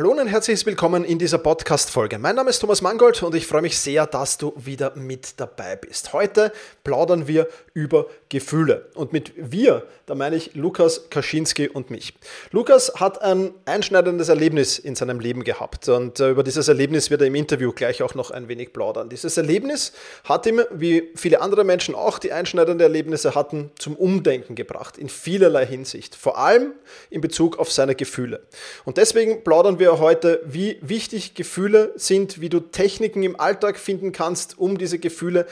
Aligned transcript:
Hallo 0.00 0.12
und 0.12 0.28
herzlich 0.28 0.64
willkommen 0.64 1.04
in 1.04 1.18
dieser 1.18 1.36
Podcast-Folge. 1.36 2.18
Mein 2.18 2.34
Name 2.34 2.48
ist 2.48 2.60
Thomas 2.60 2.80
Mangold 2.80 3.22
und 3.22 3.34
ich 3.34 3.46
freue 3.46 3.60
mich 3.60 3.78
sehr, 3.78 4.06
dass 4.06 4.38
du 4.38 4.54
wieder 4.56 4.96
mit 4.96 5.38
dabei 5.38 5.76
bist. 5.76 6.14
Heute 6.14 6.54
plaudern 6.84 7.28
wir 7.28 7.46
über 7.74 8.06
Gefühle. 8.30 8.88
Und 8.94 9.12
mit 9.12 9.32
wir, 9.36 9.84
da 10.06 10.14
meine 10.14 10.36
ich 10.36 10.54
Lukas 10.54 11.10
Kaczynski 11.10 11.68
und 11.68 11.90
mich. 11.90 12.14
Lukas 12.50 12.94
hat 12.96 13.20
ein 13.20 13.52
einschneidendes 13.66 14.30
Erlebnis 14.30 14.78
in 14.78 14.94
seinem 14.94 15.20
Leben 15.20 15.44
gehabt 15.44 15.86
und 15.90 16.18
äh, 16.18 16.30
über 16.30 16.44
dieses 16.44 16.68
Erlebnis 16.68 17.10
wird 17.10 17.20
er 17.20 17.26
im 17.26 17.34
Interview 17.34 17.70
gleich 17.70 18.02
auch 18.02 18.14
noch 18.14 18.30
ein 18.30 18.48
wenig 18.48 18.72
plaudern. 18.72 19.10
Dieses 19.10 19.36
Erlebnis 19.36 19.92
hat 20.24 20.46
ihm, 20.46 20.62
wie 20.70 21.10
viele 21.14 21.42
andere 21.42 21.62
Menschen 21.64 21.94
auch, 21.94 22.18
die 22.18 22.32
einschneidende 22.32 22.84
Erlebnisse 22.84 23.34
hatten, 23.34 23.70
zum 23.78 23.96
Umdenken 23.96 24.54
gebracht, 24.54 24.96
in 24.96 25.10
vielerlei 25.10 25.66
Hinsicht. 25.66 26.14
Vor 26.14 26.38
allem 26.38 26.72
in 27.10 27.20
Bezug 27.20 27.58
auf 27.58 27.70
seine 27.70 27.94
Gefühle. 27.94 28.46
Und 28.86 28.96
deswegen 28.96 29.44
plaudern 29.44 29.78
wir 29.78 29.89
heute, 29.98 30.40
wie 30.44 30.78
wichtig 30.82 31.34
Gefühle 31.34 31.92
sind, 31.96 32.40
wie 32.40 32.48
du 32.48 32.60
Techniken 32.60 33.22
im 33.22 33.38
Alltag 33.38 33.78
finden 33.78 34.12
kannst, 34.12 34.58
um 34.58 34.78
diese 34.78 34.98
Gefühle, 34.98 35.46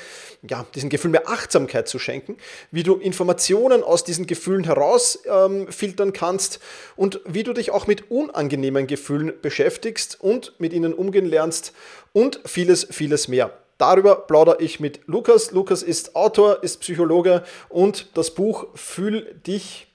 ja, 0.48 0.66
diesen 0.74 0.88
Gefühlen 0.88 1.12
mehr 1.12 1.28
Achtsamkeit 1.28 1.88
zu 1.88 1.98
schenken, 1.98 2.36
wie 2.70 2.82
du 2.82 2.94
Informationen 2.94 3.82
aus 3.82 4.04
diesen 4.04 4.26
Gefühlen 4.26 4.64
herausfiltern 4.64 6.08
ähm, 6.08 6.12
kannst 6.12 6.60
und 6.96 7.20
wie 7.24 7.42
du 7.42 7.52
dich 7.52 7.70
auch 7.70 7.86
mit 7.86 8.10
unangenehmen 8.10 8.86
Gefühlen 8.86 9.32
beschäftigst 9.42 10.20
und 10.20 10.54
mit 10.58 10.72
ihnen 10.72 10.94
umgehen 10.94 11.26
lernst 11.26 11.72
und 12.12 12.40
vieles, 12.44 12.86
vieles 12.90 13.28
mehr. 13.28 13.52
Darüber 13.78 14.16
plaudere 14.16 14.60
ich 14.60 14.80
mit 14.80 15.00
Lukas. 15.06 15.52
Lukas 15.52 15.82
ist 15.82 16.16
Autor, 16.16 16.62
ist 16.62 16.80
Psychologe 16.80 17.44
und 17.68 18.08
das 18.14 18.34
Buch 18.34 18.66
Fühl 18.74 19.34
dich 19.46 19.87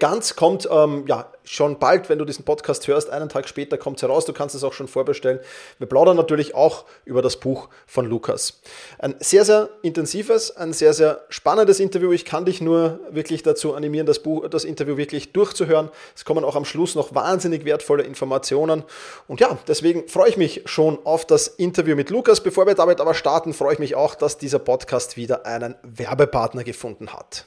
Ganz 0.00 0.34
kommt 0.34 0.68
ähm, 0.68 1.04
ja 1.06 1.30
schon 1.44 1.78
bald, 1.78 2.08
wenn 2.08 2.18
du 2.18 2.24
diesen 2.24 2.44
Podcast 2.44 2.88
hörst, 2.88 3.08
einen 3.08 3.28
Tag 3.28 3.48
später 3.48 3.78
kommt 3.78 3.98
es 3.98 4.02
heraus. 4.02 4.24
Du 4.24 4.32
kannst 4.32 4.56
es 4.56 4.64
auch 4.64 4.72
schon 4.72 4.88
vorbestellen. 4.88 5.38
Wir 5.78 5.86
plaudern 5.86 6.16
natürlich 6.16 6.56
auch 6.56 6.86
über 7.04 7.22
das 7.22 7.36
Buch 7.36 7.68
von 7.86 8.04
Lukas. 8.04 8.60
Ein 8.98 9.14
sehr, 9.20 9.44
sehr 9.44 9.68
intensives, 9.82 10.56
ein 10.56 10.72
sehr, 10.72 10.92
sehr 10.92 11.20
spannendes 11.28 11.78
Interview. 11.78 12.10
Ich 12.10 12.24
kann 12.24 12.44
dich 12.44 12.60
nur 12.60 12.98
wirklich 13.10 13.44
dazu 13.44 13.76
animieren, 13.76 14.06
das, 14.06 14.18
Buch, 14.18 14.48
das 14.48 14.64
Interview 14.64 14.96
wirklich 14.96 15.32
durchzuhören. 15.32 15.90
Es 16.16 16.24
kommen 16.24 16.44
auch 16.44 16.56
am 16.56 16.64
Schluss 16.64 16.96
noch 16.96 17.14
wahnsinnig 17.14 17.64
wertvolle 17.64 18.02
Informationen. 18.02 18.82
Und 19.28 19.40
ja, 19.40 19.56
deswegen 19.68 20.08
freue 20.08 20.30
ich 20.30 20.36
mich 20.36 20.62
schon 20.64 20.98
auf 21.06 21.24
das 21.24 21.46
Interview 21.46 21.94
mit 21.94 22.10
Lukas. 22.10 22.42
Bevor 22.42 22.66
wir 22.66 22.74
damit 22.74 23.00
aber 23.00 23.14
starten, 23.14 23.54
freue 23.54 23.74
ich 23.74 23.78
mich 23.78 23.94
auch, 23.94 24.16
dass 24.16 24.36
dieser 24.36 24.58
Podcast 24.58 25.16
wieder 25.16 25.46
einen 25.46 25.76
Werbepartner 25.84 26.64
gefunden 26.64 27.12
hat. 27.12 27.46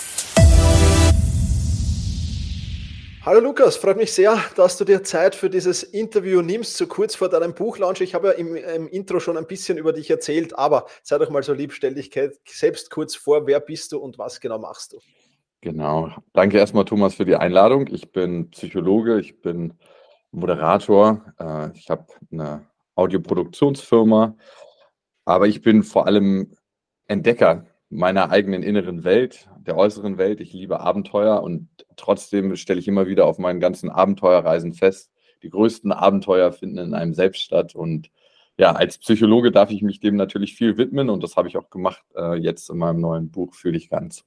Hallo 3.23 3.39
Lukas, 3.39 3.77
freut 3.77 3.97
mich 3.97 4.11
sehr, 4.11 4.35
dass 4.55 4.77
du 4.77 4.83
dir 4.83 5.03
Zeit 5.03 5.35
für 5.35 5.47
dieses 5.47 5.83
Interview 5.83 6.41
nimmst, 6.41 6.75
so 6.75 6.87
kurz 6.87 7.13
vor 7.13 7.29
deinem 7.29 7.53
Buchlaunch. 7.53 8.01
Ich 8.01 8.15
habe 8.15 8.29
ja 8.29 8.33
im, 8.33 8.55
im, 8.55 8.87
Intro 8.87 9.19
schon 9.19 9.37
ein 9.37 9.45
bisschen 9.45 9.77
über 9.77 9.93
dich 9.93 10.09
erzählt, 10.09 10.57
aber 10.57 10.87
sei 11.03 11.19
doch 11.19 11.29
mal 11.29 11.43
so 11.43 11.53
lieb, 11.53 11.71
stell 11.71 11.93
dich 11.93 12.11
selbst 12.47 12.89
kurz 12.89 13.13
vor, 13.13 13.45
wer 13.45 13.59
bist 13.59 13.91
du 13.91 13.99
und 13.99 14.17
was 14.17 14.39
genau 14.39 14.57
machst 14.57 14.93
du? 14.93 14.99
Genau, 15.61 16.09
danke 16.33 16.57
erstmal 16.57 16.85
Thomas 16.85 17.13
für 17.13 17.25
die 17.25 17.35
Einladung. 17.35 17.85
Ich 17.91 18.11
bin 18.11 18.49
Psychologe, 18.49 19.19
ich 19.19 19.39
bin 19.39 19.75
Moderator, 20.31 21.23
äh, 21.39 21.77
ich 21.77 21.91
habe 21.91 22.07
eine 22.31 22.65
Audioproduktionsfirma, 22.95 24.35
aber 25.25 25.47
ich 25.47 25.61
bin 25.61 25.83
vor 25.83 26.07
allem 26.07 26.57
Entdecker 27.05 27.67
meiner 27.91 28.31
eigenen 28.31 28.63
inneren 28.63 29.03
Welt, 29.03 29.49
der 29.59 29.77
äußeren 29.77 30.17
Welt. 30.17 30.39
Ich 30.39 30.53
liebe 30.53 30.79
Abenteuer 30.79 31.43
und 31.43 31.67
trotzdem 31.97 32.55
stelle 32.55 32.79
ich 32.79 32.87
immer 32.87 33.05
wieder 33.05 33.25
auf 33.25 33.37
meinen 33.37 33.59
ganzen 33.59 33.89
Abenteuerreisen 33.89 34.73
fest, 34.73 35.11
die 35.43 35.49
größten 35.49 35.91
Abenteuer 35.91 36.53
finden 36.53 36.77
in 36.77 36.93
einem 36.93 37.13
selbst 37.13 37.41
statt. 37.41 37.75
Und 37.75 38.09
ja, 38.57 38.71
als 38.71 38.97
Psychologe 38.97 39.51
darf 39.51 39.71
ich 39.71 39.81
mich 39.81 39.99
dem 39.99 40.15
natürlich 40.15 40.55
viel 40.55 40.77
widmen 40.77 41.09
und 41.09 41.21
das 41.21 41.35
habe 41.35 41.49
ich 41.49 41.57
auch 41.57 41.69
gemacht 41.69 42.03
äh, 42.15 42.35
jetzt 42.35 42.69
in 42.69 42.77
meinem 42.77 43.01
neuen 43.01 43.29
Buch 43.29 43.53
Fühle 43.55 43.77
ich 43.77 43.89
ganz. 43.89 44.23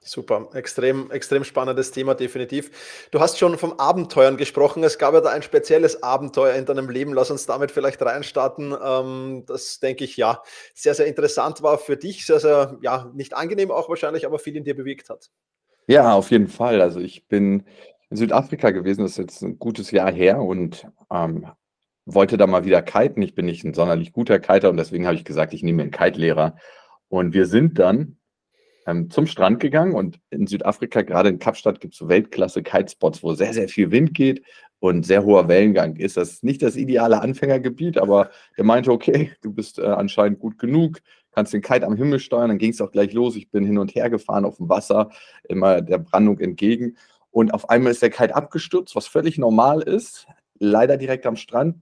Super, 0.00 0.48
extrem, 0.54 1.10
extrem 1.10 1.44
spannendes 1.44 1.90
Thema, 1.90 2.14
definitiv. 2.14 3.08
Du 3.10 3.20
hast 3.20 3.38
schon 3.38 3.58
vom 3.58 3.78
Abenteuern 3.78 4.36
gesprochen. 4.36 4.82
Es 4.84 4.96
gab 4.96 5.12
ja 5.12 5.20
da 5.20 5.30
ein 5.30 5.42
spezielles 5.42 6.02
Abenteuer 6.02 6.54
in 6.54 6.64
deinem 6.64 6.88
Leben. 6.88 7.12
Lass 7.12 7.30
uns 7.30 7.46
damit 7.46 7.72
vielleicht 7.72 8.00
reinstarten. 8.00 8.74
Ähm, 8.82 9.44
das 9.46 9.80
denke 9.80 10.04
ich, 10.04 10.16
ja, 10.16 10.42
sehr, 10.72 10.94
sehr 10.94 11.06
interessant 11.06 11.62
war 11.62 11.78
für 11.78 11.96
dich, 11.96 12.24
sehr, 12.24 12.40
sehr, 12.40 12.78
ja, 12.80 13.10
nicht 13.12 13.34
angenehm 13.34 13.70
auch 13.70 13.88
wahrscheinlich, 13.88 14.24
aber 14.24 14.38
viel 14.38 14.56
in 14.56 14.64
dir 14.64 14.76
bewegt 14.76 15.10
hat. 15.10 15.30
Ja, 15.88 16.14
auf 16.14 16.30
jeden 16.30 16.48
Fall. 16.48 16.80
Also 16.80 17.00
ich 17.00 17.26
bin 17.26 17.64
in 18.08 18.16
Südafrika 18.16 18.70
gewesen, 18.70 19.02
das 19.02 19.12
ist 19.12 19.18
jetzt 19.18 19.42
ein 19.42 19.58
gutes 19.58 19.90
Jahr 19.90 20.12
her 20.12 20.40
und 20.40 20.86
ähm, 21.10 21.46
wollte 22.06 22.36
da 22.36 22.46
mal 22.46 22.64
wieder 22.64 22.82
kiten. 22.82 23.20
Ich 23.20 23.34
bin 23.34 23.46
nicht 23.46 23.64
ein 23.64 23.74
sonderlich 23.74 24.12
guter 24.12 24.38
Kiter 24.38 24.70
und 24.70 24.76
deswegen 24.76 25.06
habe 25.06 25.16
ich 25.16 25.24
gesagt, 25.24 25.52
ich 25.52 25.62
nehme 25.62 25.82
einen 25.82 25.90
Kite-Lehrer. 25.90 26.56
Und 27.08 27.34
wir 27.34 27.46
sind 27.46 27.78
dann 27.78 28.18
ähm, 28.88 29.10
zum 29.10 29.26
Strand 29.26 29.60
gegangen 29.60 29.94
und 29.94 30.18
in 30.30 30.46
Südafrika, 30.46 31.02
gerade 31.02 31.28
in 31.28 31.38
Kapstadt, 31.38 31.80
gibt 31.80 31.92
es 31.92 31.98
so 31.98 32.08
Weltklasse-Kitespots, 32.08 33.22
wo 33.22 33.34
sehr, 33.34 33.52
sehr 33.52 33.68
viel 33.68 33.90
Wind 33.90 34.14
geht 34.14 34.42
und 34.80 35.04
sehr 35.04 35.24
hoher 35.24 35.46
Wellengang 35.46 35.96
ist. 35.96 36.16
Das 36.16 36.30
ist 36.30 36.44
nicht 36.44 36.62
das 36.62 36.76
ideale 36.76 37.20
Anfängergebiet, 37.20 37.98
aber 37.98 38.30
der 38.56 38.64
meinte, 38.64 38.90
okay, 38.90 39.32
du 39.42 39.52
bist 39.52 39.78
äh, 39.78 39.82
anscheinend 39.82 40.38
gut 40.38 40.58
genug, 40.58 41.00
kannst 41.32 41.52
den 41.52 41.60
Kite 41.60 41.86
am 41.86 41.96
Himmel 41.96 42.18
steuern, 42.18 42.48
dann 42.48 42.58
ging 42.58 42.70
es 42.70 42.80
auch 42.80 42.90
gleich 42.90 43.12
los. 43.12 43.36
Ich 43.36 43.50
bin 43.50 43.64
hin 43.64 43.78
und 43.78 43.94
her 43.94 44.08
gefahren 44.08 44.46
auf 44.46 44.56
dem 44.56 44.70
Wasser, 44.70 45.10
immer 45.48 45.82
der 45.82 45.98
Brandung 45.98 46.38
entgegen. 46.40 46.96
Und 47.30 47.52
auf 47.52 47.68
einmal 47.68 47.92
ist 47.92 48.00
der 48.00 48.10
Kite 48.10 48.34
abgestürzt, 48.34 48.96
was 48.96 49.06
völlig 49.06 49.36
normal 49.36 49.82
ist, 49.82 50.26
leider 50.58 50.96
direkt 50.96 51.26
am 51.26 51.36
Strand. 51.36 51.76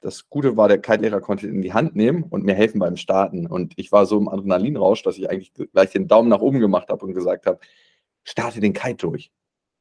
Das 0.00 0.28
Gute 0.28 0.56
war, 0.56 0.68
der 0.68 0.78
Kite-Lehrer 0.78 1.20
konnte 1.20 1.48
in 1.48 1.62
die 1.62 1.72
Hand 1.72 1.96
nehmen 1.96 2.22
und 2.22 2.44
mir 2.44 2.54
helfen 2.54 2.78
beim 2.78 2.96
Starten. 2.96 3.46
Und 3.46 3.72
ich 3.76 3.92
war 3.92 4.06
so 4.06 4.18
im 4.18 4.28
Adrenalinrausch, 4.28 5.02
dass 5.02 5.18
ich 5.18 5.28
eigentlich 5.30 5.52
gleich 5.72 5.90
den 5.90 6.06
Daumen 6.06 6.28
nach 6.28 6.40
oben 6.40 6.60
gemacht 6.60 6.88
habe 6.88 7.04
und 7.04 7.14
gesagt 7.14 7.46
habe, 7.46 7.58
starte 8.22 8.60
den 8.60 8.72
Kite 8.72 8.96
durch. 8.96 9.32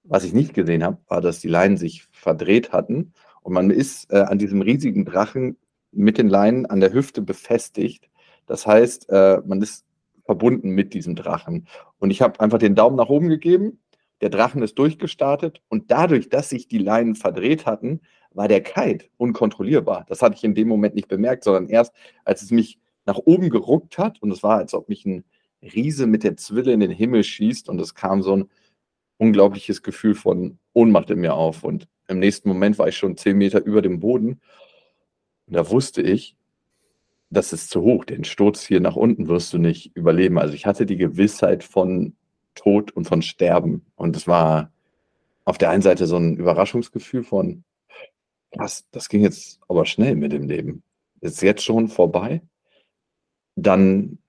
Was 0.04 0.24
ich 0.24 0.34
nicht 0.34 0.54
gesehen 0.54 0.84
habe, 0.84 0.98
war, 1.08 1.22
dass 1.22 1.40
die 1.40 1.48
Leinen 1.48 1.78
sich 1.78 2.04
verdreht 2.12 2.72
hatten 2.72 3.14
und 3.42 3.54
man 3.54 3.70
ist 3.70 4.12
äh, 4.12 4.18
an 4.18 4.40
diesem 4.40 4.62
riesigen 4.62 5.06
Drachen 5.06 5.58
mit 5.92 6.18
den 6.18 6.30
Leinen 6.30 6.66
an 6.66 6.80
der 6.80 6.94
Hüfte 6.94 7.22
befestigt. 7.22 8.10
Das 8.46 8.66
heißt, 8.66 9.10
äh, 9.10 9.42
man 9.46 9.62
ist 9.62 9.86
verbunden 10.26 10.72
mit 10.72 10.94
diesem 10.94 11.16
Drachen. 11.16 11.68
Und 12.00 12.12
ich 12.12 12.22
habe 12.22 12.40
einfach 12.40 12.58
den 12.58 12.76
Daumen 12.76 12.98
nach 12.98 13.10
oben 13.10 13.30
gegeben, 13.30 13.80
der 14.22 14.30
Drachen 14.30 14.64
ist 14.64 14.80
durchgestartet 14.80 15.62
und 15.68 15.92
dadurch, 15.92 16.30
dass 16.30 16.50
sich 16.50 16.68
die 16.68 16.78
Leinen 16.78 17.16
verdreht 17.16 17.66
hatten, 17.66 18.02
war 18.36 18.48
der 18.48 18.62
Kite 18.62 19.06
unkontrollierbar. 19.18 20.06
Das 20.08 20.22
hatte 20.22 20.36
ich 20.36 20.44
in 20.44 20.56
dem 20.56 20.68
Moment 20.68 20.96
nicht 20.96 21.08
bemerkt, 21.08 21.44
sondern 21.44 21.68
erst, 21.68 21.94
als 22.24 22.42
es 22.42 22.52
mich 22.52 22.80
nach 23.06 23.18
oben 23.18 23.50
geruckt 23.50 23.98
hat 23.98 24.22
und 24.22 24.32
es 24.32 24.44
war, 24.44 24.58
als 24.58 24.74
ob 24.74 24.90
mich 24.90 25.06
ein 25.06 25.24
Riese 25.62 26.08
mit 26.08 26.24
der 26.24 26.38
Zwille 26.38 26.74
in 26.74 26.80
den 26.80 26.92
Himmel 26.92 27.24
schießt 27.24 27.70
und 27.70 27.80
es 27.80 27.96
kam 27.96 28.22
so 28.22 28.36
ein 28.36 28.50
unglaubliches 29.18 29.84
Gefühl 29.84 30.16
von 30.16 30.60
Ohnmacht 30.74 31.10
in 31.10 31.20
mir 31.20 31.36
auf. 31.36 31.64
Und 31.64 31.88
im 32.08 32.20
nächsten 32.20 32.50
Moment 32.50 32.78
war 32.78 32.88
ich 32.88 32.98
schon 32.98 33.18
zehn 33.18 33.38
Meter 33.38 33.64
über 33.64 33.82
dem 33.82 34.00
Boden 34.00 34.42
und 35.48 35.56
da 35.56 35.70
wusste 35.70 36.02
ich, 36.02 36.36
das 37.30 37.54
ist 37.54 37.70
zu 37.70 37.82
hoch, 37.82 38.06
den 38.06 38.24
Sturz 38.24 38.66
hier 38.66 38.80
nach 38.80 38.96
unten 38.96 39.28
wirst 39.28 39.54
du 39.54 39.58
nicht 39.58 39.96
überleben. 39.96 40.38
Also 40.38 40.54
ich 40.54 40.66
hatte 40.66 40.86
die 40.86 40.98
Gewissheit 40.98 41.64
von 41.64 42.16
Tod 42.56 42.92
und 42.92 43.06
von 43.06 43.22
Sterben. 43.22 43.86
Und 43.96 44.16
es 44.16 44.28
war 44.28 44.72
auf 45.44 45.58
der 45.58 45.70
einen 45.70 45.82
Seite 45.82 46.08
so 46.08 46.18
ein 46.18 46.38
Überraschungsgefühl 46.38 47.24
von, 47.24 47.64
was, 48.58 48.86
das 48.92 49.10
ging 49.10 49.22
jetzt 49.22 49.60
aber 49.68 49.86
schnell 49.86 50.16
mit 50.16 50.32
dem 50.32 50.48
Leben. 50.48 50.84
Ist 51.22 51.42
jetzt 51.42 51.64
schon 51.64 51.88
vorbei. 51.88 52.42
Dann 53.56 54.20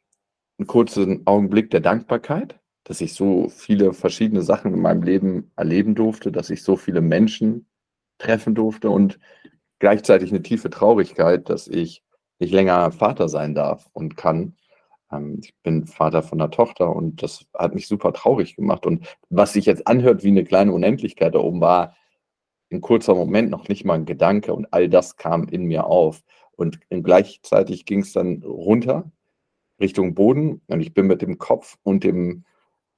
einen 0.59 0.67
kurzen 0.67 1.27
Augenblick 1.27 1.71
der 1.71 1.81
Dankbarkeit, 1.81 2.59
dass 2.85 3.01
ich 3.01 3.15
so 3.15 3.49
viele 3.49 3.93
verschiedene 3.93 4.43
Sachen 4.43 4.73
in 4.73 4.81
meinem 4.81 5.03
Leben 5.03 5.51
erleben 5.57 5.95
durfte, 5.95 6.33
dass 6.33 6.51
ich 6.51 6.63
so 6.63 6.77
viele 6.77 7.01
Menschen 7.01 7.67
treffen 8.19 8.55
durfte 8.55 8.91
und 8.91 9.19
gleichzeitig 9.79 10.31
eine 10.31 10.43
tiefe 10.43 10.71
Traurigkeit, 10.71 11.51
dass 11.51 11.69
ich 11.69 12.03
nicht 12.39 12.53
länger 12.53 12.91
Vater 12.93 13.29
sein 13.29 13.55
darf 13.55 13.89
und 13.93 14.17
kann. 14.17 14.57
Ähm, 15.13 15.41
ich 15.43 15.55
bin 15.63 15.87
Vater 15.87 16.23
von 16.23 16.41
einer 16.41 16.51
Tochter 16.51 16.95
und 16.95 17.23
das 17.23 17.45
hat 17.55 17.75
mich 17.75 17.89
super 17.89 18.13
traurig 18.13 18.57
gemacht. 18.57 18.87
Und 18.87 19.07
was 19.29 19.53
sich 19.53 19.67
jetzt 19.67 19.87
anhört 19.87 20.23
wie 20.23 20.29
eine 20.29 20.45
kleine 20.45 20.73
Unendlichkeit 20.73 21.35
da 21.35 21.39
oben 21.41 21.61
war, 21.61 21.97
ein 22.71 22.81
kurzer 22.81 23.15
Moment 23.15 23.51
noch 23.51 23.69
nicht 23.69 23.85
mal 23.85 23.95
ein 23.95 24.07
Gedanke 24.07 24.55
und 24.55 24.73
all 24.73 24.89
das 24.89 25.17
kam 25.17 25.49
in 25.49 25.65
mir 25.65 25.87
auf. 25.87 26.23
Und 26.57 26.81
gleichzeitig 26.89 27.85
ging 27.85 28.01
es 28.01 28.13
dann 28.13 28.43
runter 28.43 29.11
Richtung 29.81 30.15
Boden 30.15 30.63
und 30.69 30.81
ich 30.81 30.95
bin 30.95 31.07
mit 31.07 31.23
dem 31.23 31.39
Kopf 31.39 31.77
und 31.83 32.03
dem 32.03 32.45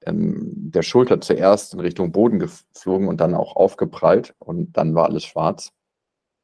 ähm, 0.06 0.52
der 0.54 0.82
Schulter 0.82 1.20
zuerst 1.20 1.74
in 1.74 1.80
Richtung 1.80 2.12
Boden 2.12 2.38
geflogen 2.38 3.08
und 3.08 3.20
dann 3.20 3.34
auch 3.34 3.56
aufgeprallt 3.56 4.34
und 4.38 4.76
dann 4.76 4.94
war 4.94 5.06
alles 5.06 5.24
schwarz. 5.24 5.72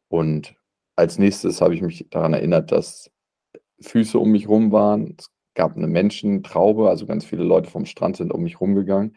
Und 0.08 0.56
als 0.96 1.18
nächstes 1.18 1.60
habe 1.60 1.74
ich 1.74 1.82
mich 1.82 2.08
daran 2.10 2.34
erinnert, 2.34 2.72
dass 2.72 3.10
Füße 3.80 4.18
um 4.18 4.30
mich 4.32 4.48
rum 4.48 4.72
waren. 4.72 5.16
Es 5.18 5.30
gab 5.54 5.76
eine 5.76 5.86
Menschentraube, 5.86 6.88
also 6.88 7.06
ganz 7.06 7.24
viele 7.24 7.44
Leute 7.44 7.70
vom 7.70 7.86
Strand 7.86 8.16
sind 8.16 8.32
um 8.32 8.42
mich 8.42 8.60
rumgegangen. 8.60 9.16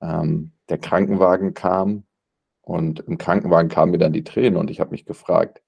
Ähm, 0.00 0.52
der 0.68 0.78
Krankenwagen 0.78 1.54
kam 1.54 2.04
und 2.62 3.00
im 3.00 3.18
Krankenwagen 3.18 3.68
kamen 3.68 3.92
mir 3.92 3.98
dann 3.98 4.12
die 4.12 4.24
Tränen 4.24 4.56
und 4.56 4.70
ich 4.70 4.80
habe 4.80 4.90
mich 4.90 5.04
gefragt, 5.04 5.62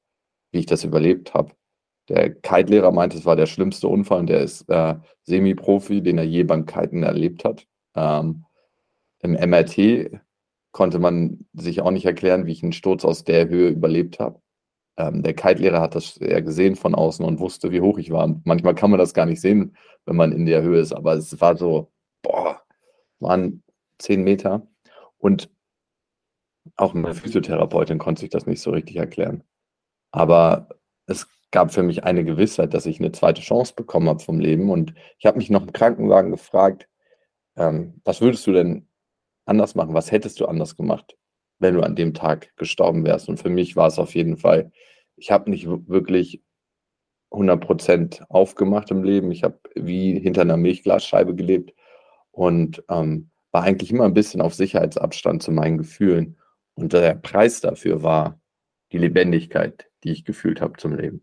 wie 0.51 0.59
ich 0.59 0.67
das 0.67 0.85
überlebt 0.85 1.35
habe. 1.35 1.53
Der 2.09 2.31
Kite-Lehrer 2.31 2.93
meinte, 2.93 3.17
es 3.17 3.25
war 3.25 3.37
der 3.37 3.47
schlimmste 3.47 3.89
Unfall 3.89 4.21
und 4.21 4.29
der 4.29 4.41
ist 4.41 4.69
äh, 4.69 4.97
Semi-Profi, 5.25 6.03
den 6.03 6.19
er 6.19 6.25
je 6.25 6.45
beim 6.45 6.67
Kiten 6.67 7.03
erlebt 7.03 7.45
hat. 7.45 7.67
Ähm, 7.95 8.45
Im 9.21 9.33
MRT 9.33 10.21
konnte 10.73 10.99
man 10.99 11.47
sich 11.53 11.81
auch 11.81 11.91
nicht 11.91 12.07
erklären, 12.07 12.47
wie 12.47 12.53
ich 12.53 12.63
einen 12.63 12.73
Sturz 12.73 13.05
aus 13.05 13.25
der 13.25 13.49
Höhe 13.49 13.69
überlebt 13.69 14.19
habe. 14.19 14.41
Ähm, 14.97 15.23
der 15.23 15.35
Kite-Lehrer 15.35 15.81
hat 15.81 15.95
das 15.95 16.19
ja 16.21 16.41
gesehen 16.41 16.77
von 16.77 16.95
außen 16.95 17.25
und 17.25 17.39
wusste, 17.39 17.71
wie 17.71 17.81
hoch 17.81 17.99
ich 17.99 18.11
war. 18.11 18.41
Manchmal 18.45 18.75
kann 18.75 18.91
man 18.91 18.99
das 18.99 19.15
gar 19.15 19.27
nicht 19.27 19.41
sehen, 19.41 19.77
wenn 20.05 20.17
man 20.17 20.33
in 20.33 20.45
der 20.47 20.63
Höhe 20.63 20.81
ist, 20.81 20.93
aber 20.93 21.15
es 21.15 21.41
war 21.41 21.57
so, 21.57 21.91
boah, 22.23 22.61
waren 23.21 23.63
zehn 23.99 24.25
Meter. 24.25 24.67
Und 25.19 25.51
auch 26.77 26.95
meine 26.95 27.15
Physiotherapeutin 27.15 27.99
konnte 27.99 28.21
sich 28.21 28.31
das 28.31 28.47
nicht 28.47 28.61
so 28.61 28.71
richtig 28.71 28.97
erklären. 28.97 29.45
Aber 30.11 30.69
es 31.07 31.29
gab 31.51 31.73
für 31.73 31.83
mich 31.83 32.05
eine 32.05 32.25
Gewissheit, 32.25 32.75
dass 32.75 32.87
ich 32.87 32.99
eine 32.99 33.13
zweite 33.13 33.43
Chance 33.43 33.75
bekommen 33.75 34.09
habe 34.09 34.21
vom 34.21 34.41
Leben. 34.41 34.71
Und 34.71 34.95
ich 35.19 35.27
habe 35.27 35.39
mich 35.39 35.51
noch 35.51 35.63
im 35.63 35.73
Krankenwagen 35.73 36.31
gefragt, 36.31 36.89
ähm, 37.57 38.01
was 38.05 38.21
würdest 38.21 38.47
du 38.47 38.53
denn 38.53 38.89
anders 39.45 39.75
machen? 39.75 39.95
Was 39.95 40.13
hättest 40.13 40.41
du 40.41 40.47
anders 40.47 40.77
gemacht? 40.77 41.17
wenn 41.63 41.75
du 41.75 41.83
an 41.83 41.97
dem 41.97 42.13
Tag 42.13 42.55
gestorben 42.57 43.07
wärst. 43.07 43.29
Und 43.29 43.39
für 43.39 43.49
mich 43.49 43.77
war 43.77 43.87
es 43.87 43.99
auf 43.99 44.15
jeden 44.15 44.37
Fall, 44.37 44.73
ich 45.17 45.31
habe 45.31 45.49
nicht 45.49 45.67
wirklich 45.67 46.43
100% 47.31 48.25
aufgemacht 48.29 48.91
im 48.91 49.05
Leben. 49.05 49.31
Ich 49.31 49.45
habe 49.45 49.59
wie 49.75 50.19
hinter 50.19 50.43
einer 50.43 50.59
Milchglasscheibe 50.59 51.35
gelebt 51.35 51.73
und 52.33 52.85
ähm, 52.91 53.31
war 53.53 53.63
eigentlich 53.63 53.91
immer 53.91 54.05
ein 54.05 54.15
bisschen 54.15 54.43
auf 54.43 54.55
Sicherheitsabstand 54.55 55.43
zu 55.43 55.53
meinen 55.53 55.79
Gefühlen. 55.79 56.37
Und 56.75 56.93
der 56.93 57.15
Preis 57.15 57.61
dafür 57.61 58.03
war 58.03 58.41
die 58.93 58.99
Lebendigkeit, 58.99 59.91
die 60.05 60.13
ich 60.13 60.25
gefühlt 60.25 60.61
habe 60.61 60.79
zum 60.79 60.95
Leben. 60.95 61.23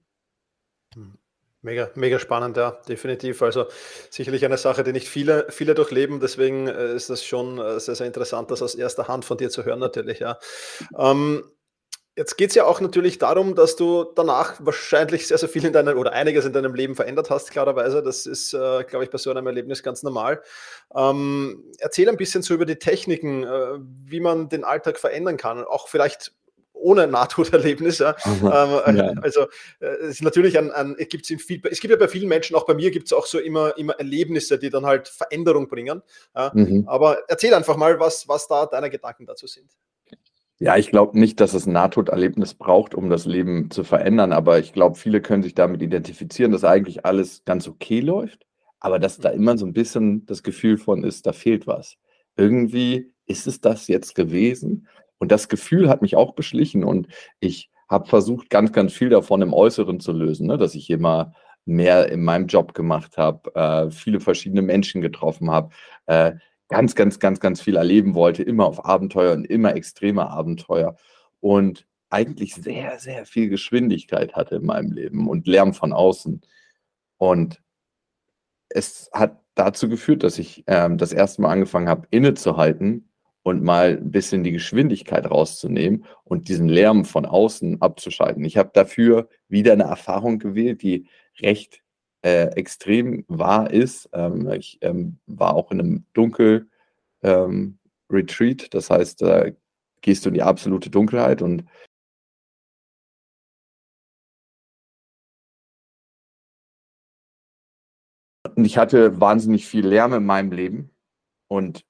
Hm. 0.93 1.17
Mega, 1.61 1.89
mega 1.95 2.19
spannend, 2.19 2.55
ja, 2.55 2.71
definitiv. 2.87 3.41
Also 3.41 3.65
sicherlich 4.09 4.45
eine 4.45 4.57
Sache, 4.57 4.83
die 4.83 4.93
nicht 4.93 5.09
viele, 5.09 5.47
viele 5.49 5.75
durchleben. 5.75 6.21
Deswegen 6.21 6.67
äh, 6.67 6.95
ist 6.95 7.09
das 7.09 7.25
schon 7.25 7.59
äh, 7.59 7.79
sehr, 7.81 7.95
sehr 7.95 8.07
interessant, 8.07 8.49
das 8.49 8.61
aus 8.61 8.75
erster 8.75 9.09
Hand 9.09 9.25
von 9.25 9.37
dir 9.37 9.49
zu 9.49 9.65
hören, 9.65 9.79
natürlich, 9.79 10.19
ja. 10.19 10.39
Ähm, 10.97 11.43
jetzt 12.19 12.37
geht 12.37 12.49
es 12.49 12.55
ja 12.55 12.65
auch 12.65 12.81
natürlich 12.81 13.17
darum, 13.17 13.55
dass 13.55 13.77
du 13.77 14.03
danach 14.03 14.55
wahrscheinlich 14.59 15.25
sehr, 15.25 15.37
sehr 15.37 15.47
viel 15.47 15.63
in 15.63 15.71
deinem 15.71 15.97
oder 15.97 16.11
einiges 16.11 16.43
in 16.43 16.51
deinem 16.51 16.75
Leben 16.75 16.93
verändert 16.93 17.29
hast, 17.29 17.49
klarerweise. 17.49 18.03
Das 18.03 18.25
ist, 18.25 18.53
äh, 18.53 18.83
glaube 18.83 19.05
ich, 19.05 19.09
bei 19.09 19.17
so 19.17 19.31
einem 19.31 19.47
Erlebnis 19.47 19.83
ganz 19.83 20.03
normal. 20.03 20.41
Ähm, 20.93 21.63
erzähl 21.79 22.09
ein 22.09 22.17
bisschen 22.17 22.43
so 22.43 22.53
über 22.53 22.65
die 22.65 22.75
Techniken, 22.75 23.45
äh, 23.45 23.79
wie 24.03 24.19
man 24.19 24.49
den 24.49 24.65
Alltag 24.65 24.99
verändern 24.99 25.37
kann. 25.37 25.63
Auch 25.63 25.87
vielleicht 25.87 26.33
ohne 26.73 27.07
Nahtoderlebnis. 27.07 27.99
Ja. 27.99 28.17
Ähm, 28.25 28.97
ja. 28.97 29.13
Also 29.21 29.43
äh, 29.79 29.87
es 30.01 30.15
ist 30.15 30.21
natürlich 30.21 30.57
ein, 30.57 30.71
ein 30.71 30.97
gibt's 30.97 31.29
viel, 31.29 31.61
es 31.71 31.79
gibt 31.79 31.91
ja 31.91 31.97
bei 31.97 32.09
vielen 32.09 32.27
Menschen, 32.27 32.55
auch 32.57 32.65
bei 32.65 32.73
mir 32.73 32.91
gibt 32.91 33.07
es 33.07 33.13
auch 33.13 33.27
so 33.27 33.39
immer, 33.39 33.77
immer 33.77 33.93
Erlebnisse, 33.93 34.59
die 34.59 34.69
dann 34.69 34.85
halt 34.85 35.07
Veränderung 35.07 35.69
bringen. 35.69 36.01
Ja. 36.35 36.51
Mhm. 36.53 36.83
Aber 36.85 37.19
erzähl 37.29 37.53
einfach 37.53 37.77
mal, 37.77 37.97
was, 37.97 38.27
was 38.27 38.47
da 38.49 38.65
deine 38.65 38.89
Gedanken 38.89 39.25
dazu 39.25 39.47
sind. 39.47 39.71
Ja, 40.61 40.75
ich 40.75 40.89
glaube 40.91 41.17
nicht, 41.17 41.39
dass 41.39 41.53
es 41.53 41.65
ein 41.67 41.71
Nahtoderlebnis 41.73 42.53
braucht, 42.53 42.93
um 42.93 43.09
das 43.09 43.25
Leben 43.25 43.71
zu 43.71 43.85
verändern, 43.85 44.33
aber 44.33 44.59
ich 44.59 44.73
glaube, 44.73 44.97
viele 44.97 45.21
können 45.21 45.41
sich 45.41 45.55
damit 45.55 45.81
identifizieren, 45.81 46.51
dass 46.51 46.65
eigentlich 46.65 47.05
alles 47.05 47.45
ganz 47.45 47.65
okay 47.69 48.01
läuft, 48.01 48.45
aber 48.81 48.99
dass 48.99 49.17
da 49.19 49.29
immer 49.29 49.57
so 49.57 49.65
ein 49.65 49.71
bisschen 49.71 50.25
das 50.25 50.43
Gefühl 50.43 50.77
von 50.77 51.05
ist, 51.05 51.25
da 51.25 51.31
fehlt 51.31 51.65
was. 51.65 51.95
Irgendwie 52.35 53.13
ist 53.25 53.47
es 53.47 53.61
das 53.61 53.87
jetzt 53.87 54.15
gewesen 54.15 54.87
und 55.17 55.31
das 55.31 55.47
Gefühl 55.47 55.87
hat 55.87 56.01
mich 56.01 56.17
auch 56.17 56.33
beschlichen 56.35 56.83
und 56.83 57.07
ich 57.39 57.69
habe 57.89 58.09
versucht, 58.09 58.49
ganz, 58.49 58.73
ganz 58.73 58.91
viel 58.91 59.09
davon 59.09 59.41
im 59.41 59.53
Äußeren 59.53 60.01
zu 60.01 60.11
lösen, 60.11 60.47
ne? 60.47 60.57
dass 60.57 60.75
ich 60.75 60.89
immer 60.89 61.33
mehr 61.63 62.11
in 62.11 62.21
meinem 62.21 62.47
Job 62.47 62.73
gemacht 62.73 63.17
habe, 63.17 63.55
äh, 63.55 63.91
viele 63.91 64.19
verschiedene 64.19 64.61
Menschen 64.61 65.01
getroffen 65.01 65.51
habe, 65.51 65.69
äh, 66.07 66.33
ganz, 66.69 66.95
ganz, 66.95 67.19
ganz, 67.19 67.39
ganz 67.39 67.61
viel 67.61 67.75
erleben 67.75 68.13
wollte, 68.13 68.43
immer 68.43 68.65
auf 68.65 68.85
Abenteuer 68.85 69.33
und 69.33 69.45
immer 69.45 69.75
extreme 69.75 70.29
Abenteuer 70.29 70.95
und 71.39 71.87
eigentlich 72.09 72.55
sehr, 72.55 72.99
sehr 72.99 73.25
viel 73.25 73.49
Geschwindigkeit 73.49 74.33
hatte 74.33 74.55
in 74.55 74.65
meinem 74.65 74.91
Leben 74.91 75.27
und 75.27 75.47
Lärm 75.47 75.73
von 75.73 75.93
außen. 75.93 76.41
Und 77.17 77.61
es 78.69 79.09
hat 79.13 79.41
dazu 79.55 79.89
geführt, 79.89 80.23
dass 80.23 80.39
ich 80.39 80.63
ähm, 80.67 80.97
das 80.97 81.11
erste 81.11 81.41
Mal 81.41 81.51
angefangen 81.51 81.89
habe, 81.89 82.07
innezuhalten 82.11 83.09
und 83.43 83.63
mal 83.63 83.97
ein 83.97 84.11
bisschen 84.11 84.43
die 84.43 84.51
Geschwindigkeit 84.51 85.29
rauszunehmen 85.29 86.05
und 86.23 86.49
diesen 86.49 86.67
Lärm 86.67 87.05
von 87.05 87.25
außen 87.25 87.81
abzuschalten. 87.81 88.43
Ich 88.45 88.57
habe 88.57 88.71
dafür 88.73 89.29
wieder 89.47 89.73
eine 89.73 89.83
Erfahrung 89.83 90.39
gewählt, 90.39 90.81
die 90.81 91.07
recht 91.39 91.81
äh, 92.21 92.47
extrem 92.55 93.25
wahr 93.27 93.71
ist. 93.71 94.09
Ähm, 94.13 94.49
ich 94.51 94.77
ähm, 94.81 95.19
war 95.27 95.55
auch 95.55 95.71
in 95.71 95.79
einem 95.79 96.05
Dunkel-Retreat, 96.13 98.63
ähm, 98.63 98.69
das 98.71 98.89
heißt, 98.89 99.21
da 99.21 99.45
gehst 100.01 100.25
du 100.25 100.29
in 100.29 100.35
die 100.35 100.43
absolute 100.43 100.89
Dunkelheit 100.89 101.41
und 101.41 101.65
ich 108.65 108.77
hatte 108.77 109.19
wahnsinnig 109.19 109.67
viel 109.67 109.87
Lärm 109.87 110.13
in 110.13 110.25
meinem 110.25 110.51
Leben. 110.51 110.91
Und 111.47 111.85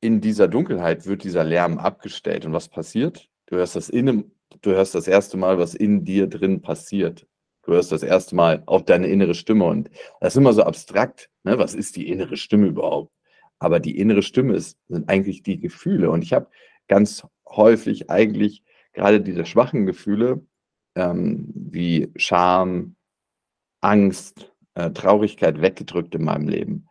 in 0.00 0.20
dieser 0.20 0.48
Dunkelheit 0.48 1.06
wird 1.06 1.24
dieser 1.24 1.44
Lärm 1.44 1.78
abgestellt. 1.78 2.44
Und 2.44 2.52
was 2.52 2.68
passiert? 2.68 3.28
Du 3.46 3.56
hörst 3.56 3.76
das 3.76 3.88
Innen, 3.88 4.32
du 4.62 4.72
hörst 4.72 4.94
das 4.94 5.08
erste 5.08 5.36
Mal, 5.36 5.58
was 5.58 5.74
in 5.74 6.04
dir 6.04 6.26
drin 6.26 6.60
passiert. 6.60 7.26
Du 7.66 7.72
hörst 7.72 7.92
das 7.92 8.02
erste 8.02 8.34
Mal 8.34 8.62
auf 8.66 8.84
deine 8.84 9.06
innere 9.08 9.34
Stimme 9.34 9.64
und 9.64 9.90
das 10.20 10.34
ist 10.34 10.38
immer 10.38 10.52
so 10.52 10.62
abstrakt. 10.62 11.30
Ne? 11.44 11.58
Was 11.58 11.74
ist 11.74 11.96
die 11.96 12.08
innere 12.08 12.36
Stimme 12.36 12.66
überhaupt? 12.66 13.12
Aber 13.58 13.80
die 13.80 13.98
innere 13.98 14.22
Stimme 14.22 14.54
ist, 14.54 14.78
sind 14.88 15.08
eigentlich 15.08 15.42
die 15.42 15.58
Gefühle. 15.58 16.10
Und 16.10 16.22
ich 16.22 16.32
habe 16.32 16.48
ganz 16.88 17.26
häufig 17.48 18.10
eigentlich 18.10 18.62
gerade 18.92 19.20
diese 19.20 19.46
schwachen 19.46 19.86
Gefühle 19.86 20.44
ähm, 20.94 21.52
wie 21.54 22.12
Scham, 22.16 22.96
Angst, 23.80 24.52
äh, 24.74 24.90
Traurigkeit 24.90 25.60
weggedrückt 25.60 26.14
in 26.14 26.24
meinem 26.24 26.48
Leben. 26.48 26.88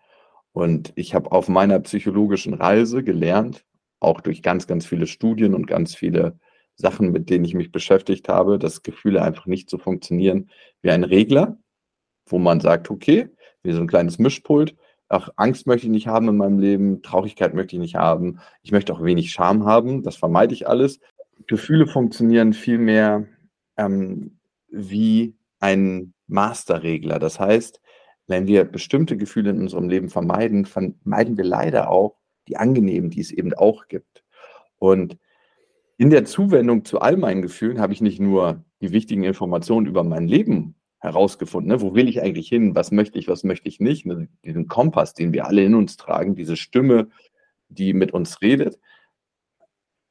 Und 0.51 0.94
ich 0.96 1.15
habe 1.15 1.32
auf 1.32 1.48
meiner 1.50 1.80
psychologischen 1.80 2.53
Reise 2.53 3.03
gelernt, 3.03 3.65
auch 4.00 4.22
durch 4.22 4.44
ganz, 4.44 4.68
ganz 4.68 4.86
viele 4.86 5.08
Studien 5.08 5.56
und 5.56 5.68
ganz 5.68 5.96
viele 5.96 6.39
Sachen, 6.75 7.12
mit 7.12 7.30
denen 7.30 7.46
ich 7.46 7.53
mich 7.53 7.72
beschäftigt 7.72 8.30
habe, 8.30 8.60
dass 8.60 8.84
Gefühle 8.84 9.22
einfach 9.22 9.46
nicht 9.46 9.70
so 9.70 9.77
funktionieren 9.77 10.50
wie 10.82 10.92
ein 10.92 11.03
Regler, 11.03 11.58
wo 12.25 12.39
man 12.39 12.60
sagt, 12.60 12.89
okay, 12.89 13.30
wie 13.63 13.74
so 13.74 13.82
ein 13.82 13.88
kleines 13.88 14.20
Mischpult, 14.20 14.75
ach, 15.10 15.30
Angst 15.36 15.68
möchte 15.68 15.88
ich 15.88 15.92
nicht 15.92 16.08
haben 16.08 16.30
in 16.30 16.38
meinem 16.38 16.60
Leben, 16.60 17.01
Traurigkeit 17.01 17.53
möchte 17.53 17.75
ich 17.75 17.82
nicht 17.82 17.96
haben, 17.96 18.39
ich 18.63 18.72
möchte 18.72 18.94
auch 18.94 19.03
wenig 19.03 19.32
Scham 19.32 19.65
haben, 19.65 20.03
das 20.03 20.15
vermeide 20.15 20.53
ich 20.53 20.68
alles. 20.68 21.00
Gefühle 21.48 21.88
funktionieren 21.88 22.53
vielmehr 22.53 23.27
ähm, 23.77 24.39
wie 24.70 25.36
ein 25.60 26.13
Masterregler. 26.27 27.20
Das 27.20 27.39
heißt, 27.39 27.82
wenn 28.27 28.48
wir 28.48 28.63
bestimmte 28.65 29.18
Gefühle 29.18 29.51
in 29.51 29.62
unserem 29.62 29.89
Leben 29.89 30.10
vermeiden, 30.10 30.65
vermeiden 30.65 31.38
wir 31.38 31.44
leider 31.44 31.89
auch 31.89 32.18
die 32.48 32.58
angenehmen, 32.58 33.10
die 33.10 33.22
es 33.22 33.32
eben 33.32 33.53
auch 33.53 33.88
gibt. 33.88 34.24
Und 34.77 35.18
in 35.98 36.10
der 36.10 36.26
Zuwendung 36.26 36.86
zu 36.86 37.00
all 37.00 37.18
meinen 37.18 37.42
Gefühlen 37.42 37.80
habe 37.80 37.94
ich 37.94 38.02
nicht 38.02 38.20
nur 38.20 38.64
die 38.82 38.92
wichtigen 38.92 39.24
Informationen 39.24 39.86
über 39.86 40.04
mein 40.04 40.28
Leben 40.28 40.76
herausgefunden, 41.00 41.70
ne? 41.70 41.82
wo 41.82 41.94
will 41.94 42.08
ich 42.08 42.22
eigentlich 42.22 42.48
hin, 42.48 42.76
was 42.76 42.92
möchte 42.92 43.20
ich, 43.20 43.28
was 43.28 43.44
möchte 43.44 43.68
ich 43.68 43.80
nicht, 43.80 44.06
ne? 44.06 44.30
diesen 44.46 44.68
Kompass, 44.68 45.14
den 45.14 45.34
wir 45.34 45.46
alle 45.46 45.64
in 45.64 45.76
uns 45.76 45.98
tragen, 45.98 46.36
diese 46.36 46.56
Stimme, 46.56 47.10
die 47.68 47.94
mit 47.94 48.14
uns 48.14 48.42
redet, 48.42 48.80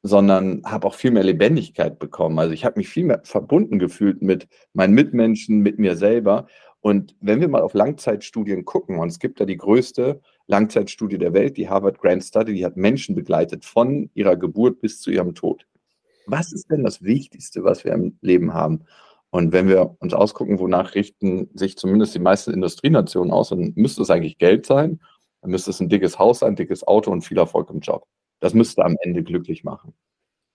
sondern 0.03 0.63
habe 0.65 0.87
auch 0.87 0.95
viel 0.95 1.13
mehr 1.13 1.23
Lebendigkeit 1.25 1.99
bekommen. 1.99 2.39
Also 2.39 2.53
ich 2.53 2.65
habe 2.65 2.79
mich 2.79 2.89
viel 2.89 3.05
mehr 3.05 3.21
verbunden 3.25 3.79
gefühlt 3.79 4.21
mit 4.21 4.49
meinen 4.75 4.95
Mitmenschen, 4.95 5.61
mit 5.61 5.79
mir 5.79 5.97
selber. 5.97 6.47
Und 6.81 7.15
wenn 7.21 7.41
wir 7.41 7.49
mal 7.49 7.63
auf 7.63 7.75
Langzeitstudien 7.75 8.65
gucken, 8.65 8.99
und 8.99 9.09
es 9.09 9.21
gibt 9.21 9.41
da 9.41 9.45
die 9.45 9.57
größte 9.57 10.21
Langzeitstudie 10.49 11.19
der 11.19 11.33
Welt, 11.33 11.57
die 11.57 11.69
Harvard 11.69 12.01
Grant 12.01 12.25
Study, 12.25 12.55
die 12.55 12.67
hat 12.67 12.77
Menschen 12.77 13.15
begleitet 13.15 13.65
von 13.65 14.11
ihrer 14.15 14.37
Geburt 14.37 14.81
bis 14.81 15.01
zu 15.01 15.11
ihrem 15.11 15.35
Tod. 15.35 15.65
Was 16.27 16.53
ist 16.53 16.71
denn 16.71 16.85
das 16.85 17.03
Wichtigste, 17.03 17.65
was 17.65 17.85
wir 17.85 17.93
im 17.93 18.19
Leben 18.21 18.55
haben? 18.55 18.85
Und 19.31 19.53
wenn 19.53 19.69
wir 19.69 19.97
uns 20.01 20.13
ausgucken, 20.13 20.59
wonach 20.59 20.95
richten 20.95 21.49
sich 21.55 21.77
zumindest 21.79 22.15
die 22.15 22.19
meisten 22.19 22.53
Industrienationen 22.53 23.33
aus, 23.33 23.49
dann 23.49 23.73
müsste 23.77 24.03
es 24.03 24.11
eigentlich 24.11 24.39
Geld 24.39 24.67
sein, 24.67 25.01
dann 25.41 25.51
müsste 25.51 25.71
es 25.71 25.81
ein 25.81 25.89
dickes 25.89 26.19
Haus 26.19 26.41
sein, 26.41 26.51
ein 26.51 26.57
dickes 26.57 26.87
Auto 26.87 27.11
und 27.11 27.23
viel 27.23 27.39
Erfolg 27.39 27.71
im 27.71 27.81
Job. 27.81 28.07
Das 28.41 28.55
müsste 28.55 28.85
am 28.85 28.97
Ende 29.01 29.23
glücklich 29.23 29.65
machen. 29.65 29.95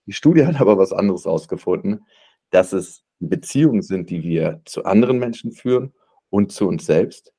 Die 0.05 0.13
Studie 0.13 0.45
hat 0.45 0.61
aber 0.61 0.77
was 0.77 0.93
anderes 0.93 1.25
ausgefunden, 1.25 2.05
dass 2.51 2.71
es 2.71 3.03
Beziehungen 3.19 3.81
sind, 3.81 4.09
die 4.09 4.23
wir 4.23 4.61
zu 4.65 4.85
anderen 4.85 5.17
Menschen 5.17 5.51
führen 5.51 5.93
und 6.29 6.51
zu 6.51 6.67
uns 6.67 6.85
selbst 6.85 7.33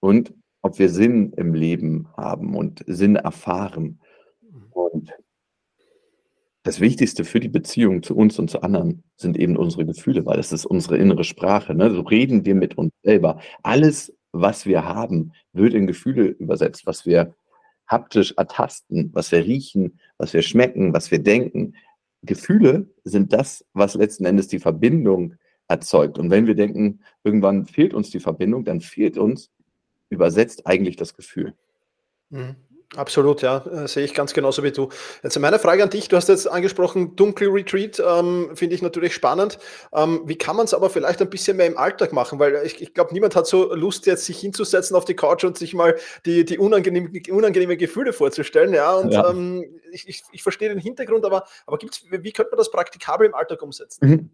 und 0.00 0.34
ob 0.62 0.78
wir 0.78 0.90
Sinn 0.90 1.32
im 1.36 1.54
Leben 1.54 2.08
haben 2.16 2.54
und 2.54 2.84
Sinn 2.86 3.16
erfahren. 3.16 4.00
Und 4.70 5.12
das 6.62 6.80
Wichtigste 6.80 7.24
für 7.24 7.40
die 7.40 7.48
Beziehung 7.48 8.02
zu 8.02 8.14
uns 8.14 8.38
und 8.38 8.50
zu 8.50 8.62
anderen 8.62 9.02
sind 9.16 9.38
eben 9.38 9.56
unsere 9.56 9.86
Gefühle, 9.86 10.26
weil 10.26 10.36
das 10.36 10.52
ist 10.52 10.66
unsere 10.66 10.98
innere 10.98 11.24
Sprache. 11.24 11.74
Ne? 11.74 11.90
So 11.90 12.02
reden 12.02 12.44
wir 12.44 12.54
mit 12.54 12.76
uns 12.76 12.92
selber. 13.02 13.40
Alles, 13.62 14.14
was 14.32 14.66
wir 14.66 14.84
haben, 14.84 15.32
wird 15.52 15.74
in 15.74 15.86
Gefühle 15.86 16.26
übersetzt, 16.26 16.86
was 16.86 17.06
wir 17.06 17.34
haptisch 17.86 18.34
ertasten, 18.36 19.10
was 19.14 19.32
wir 19.32 19.44
riechen, 19.44 19.98
was 20.18 20.34
wir 20.34 20.42
schmecken, 20.42 20.92
was 20.92 21.10
wir 21.10 21.18
denken. 21.18 21.74
Gefühle 22.22 22.86
sind 23.04 23.32
das, 23.32 23.64
was 23.72 23.94
letzten 23.94 24.26
Endes 24.26 24.48
die 24.48 24.58
Verbindung 24.58 25.34
erzeugt. 25.66 26.18
Und 26.18 26.30
wenn 26.30 26.46
wir 26.46 26.54
denken, 26.54 27.00
irgendwann 27.24 27.64
fehlt 27.64 27.94
uns 27.94 28.10
die 28.10 28.20
Verbindung, 28.20 28.64
dann 28.64 28.80
fehlt 28.80 29.16
uns 29.16 29.50
übersetzt 30.10 30.66
eigentlich 30.66 30.96
das 30.96 31.14
Gefühl. 31.14 31.54
Mhm. 32.28 32.56
Absolut, 32.96 33.40
ja, 33.42 33.64
äh, 33.66 33.86
sehe 33.86 34.04
ich 34.04 34.14
ganz 34.14 34.34
genauso 34.34 34.64
wie 34.64 34.72
du. 34.72 34.88
Jetzt 35.22 35.38
meine 35.38 35.60
Frage 35.60 35.84
an 35.84 35.90
dich, 35.90 36.08
du 36.08 36.16
hast 36.16 36.28
jetzt 36.28 36.50
angesprochen, 36.50 37.14
Dunkel 37.14 37.48
Retreat, 37.48 38.02
ähm, 38.04 38.50
finde 38.54 38.74
ich 38.74 38.82
natürlich 38.82 39.14
spannend. 39.14 39.60
Ähm, 39.94 40.22
wie 40.24 40.36
kann 40.36 40.56
man 40.56 40.64
es 40.64 40.74
aber 40.74 40.90
vielleicht 40.90 41.22
ein 41.22 41.30
bisschen 41.30 41.56
mehr 41.56 41.66
im 41.66 41.78
Alltag 41.78 42.12
machen? 42.12 42.40
Weil 42.40 42.62
ich, 42.64 42.82
ich 42.82 42.92
glaube, 42.92 43.12
niemand 43.14 43.36
hat 43.36 43.46
so 43.46 43.72
Lust, 43.74 44.06
jetzt 44.06 44.26
sich 44.26 44.40
hinzusetzen 44.40 44.96
auf 44.96 45.04
die 45.04 45.14
Couch 45.14 45.44
und 45.44 45.56
sich 45.56 45.72
mal 45.72 45.94
die, 46.26 46.44
die 46.44 46.58
unangenehmen, 46.58 47.12
unangenehme 47.30 47.76
Gefühle 47.76 48.12
vorzustellen. 48.12 48.74
Ja, 48.74 48.94
und 48.96 49.12
ja. 49.12 49.30
Ähm, 49.30 49.64
ich, 49.92 50.08
ich, 50.08 50.24
ich, 50.32 50.42
verstehe 50.42 50.68
den 50.68 50.78
Hintergrund, 50.78 51.24
aber, 51.24 51.44
aber 51.66 51.78
gibt's, 51.78 52.04
wie 52.10 52.32
könnte 52.32 52.50
man 52.50 52.58
das 52.58 52.72
praktikabel 52.72 53.26
im 53.28 53.34
Alltag 53.34 53.62
umsetzen? 53.62 54.08
Mhm. 54.08 54.30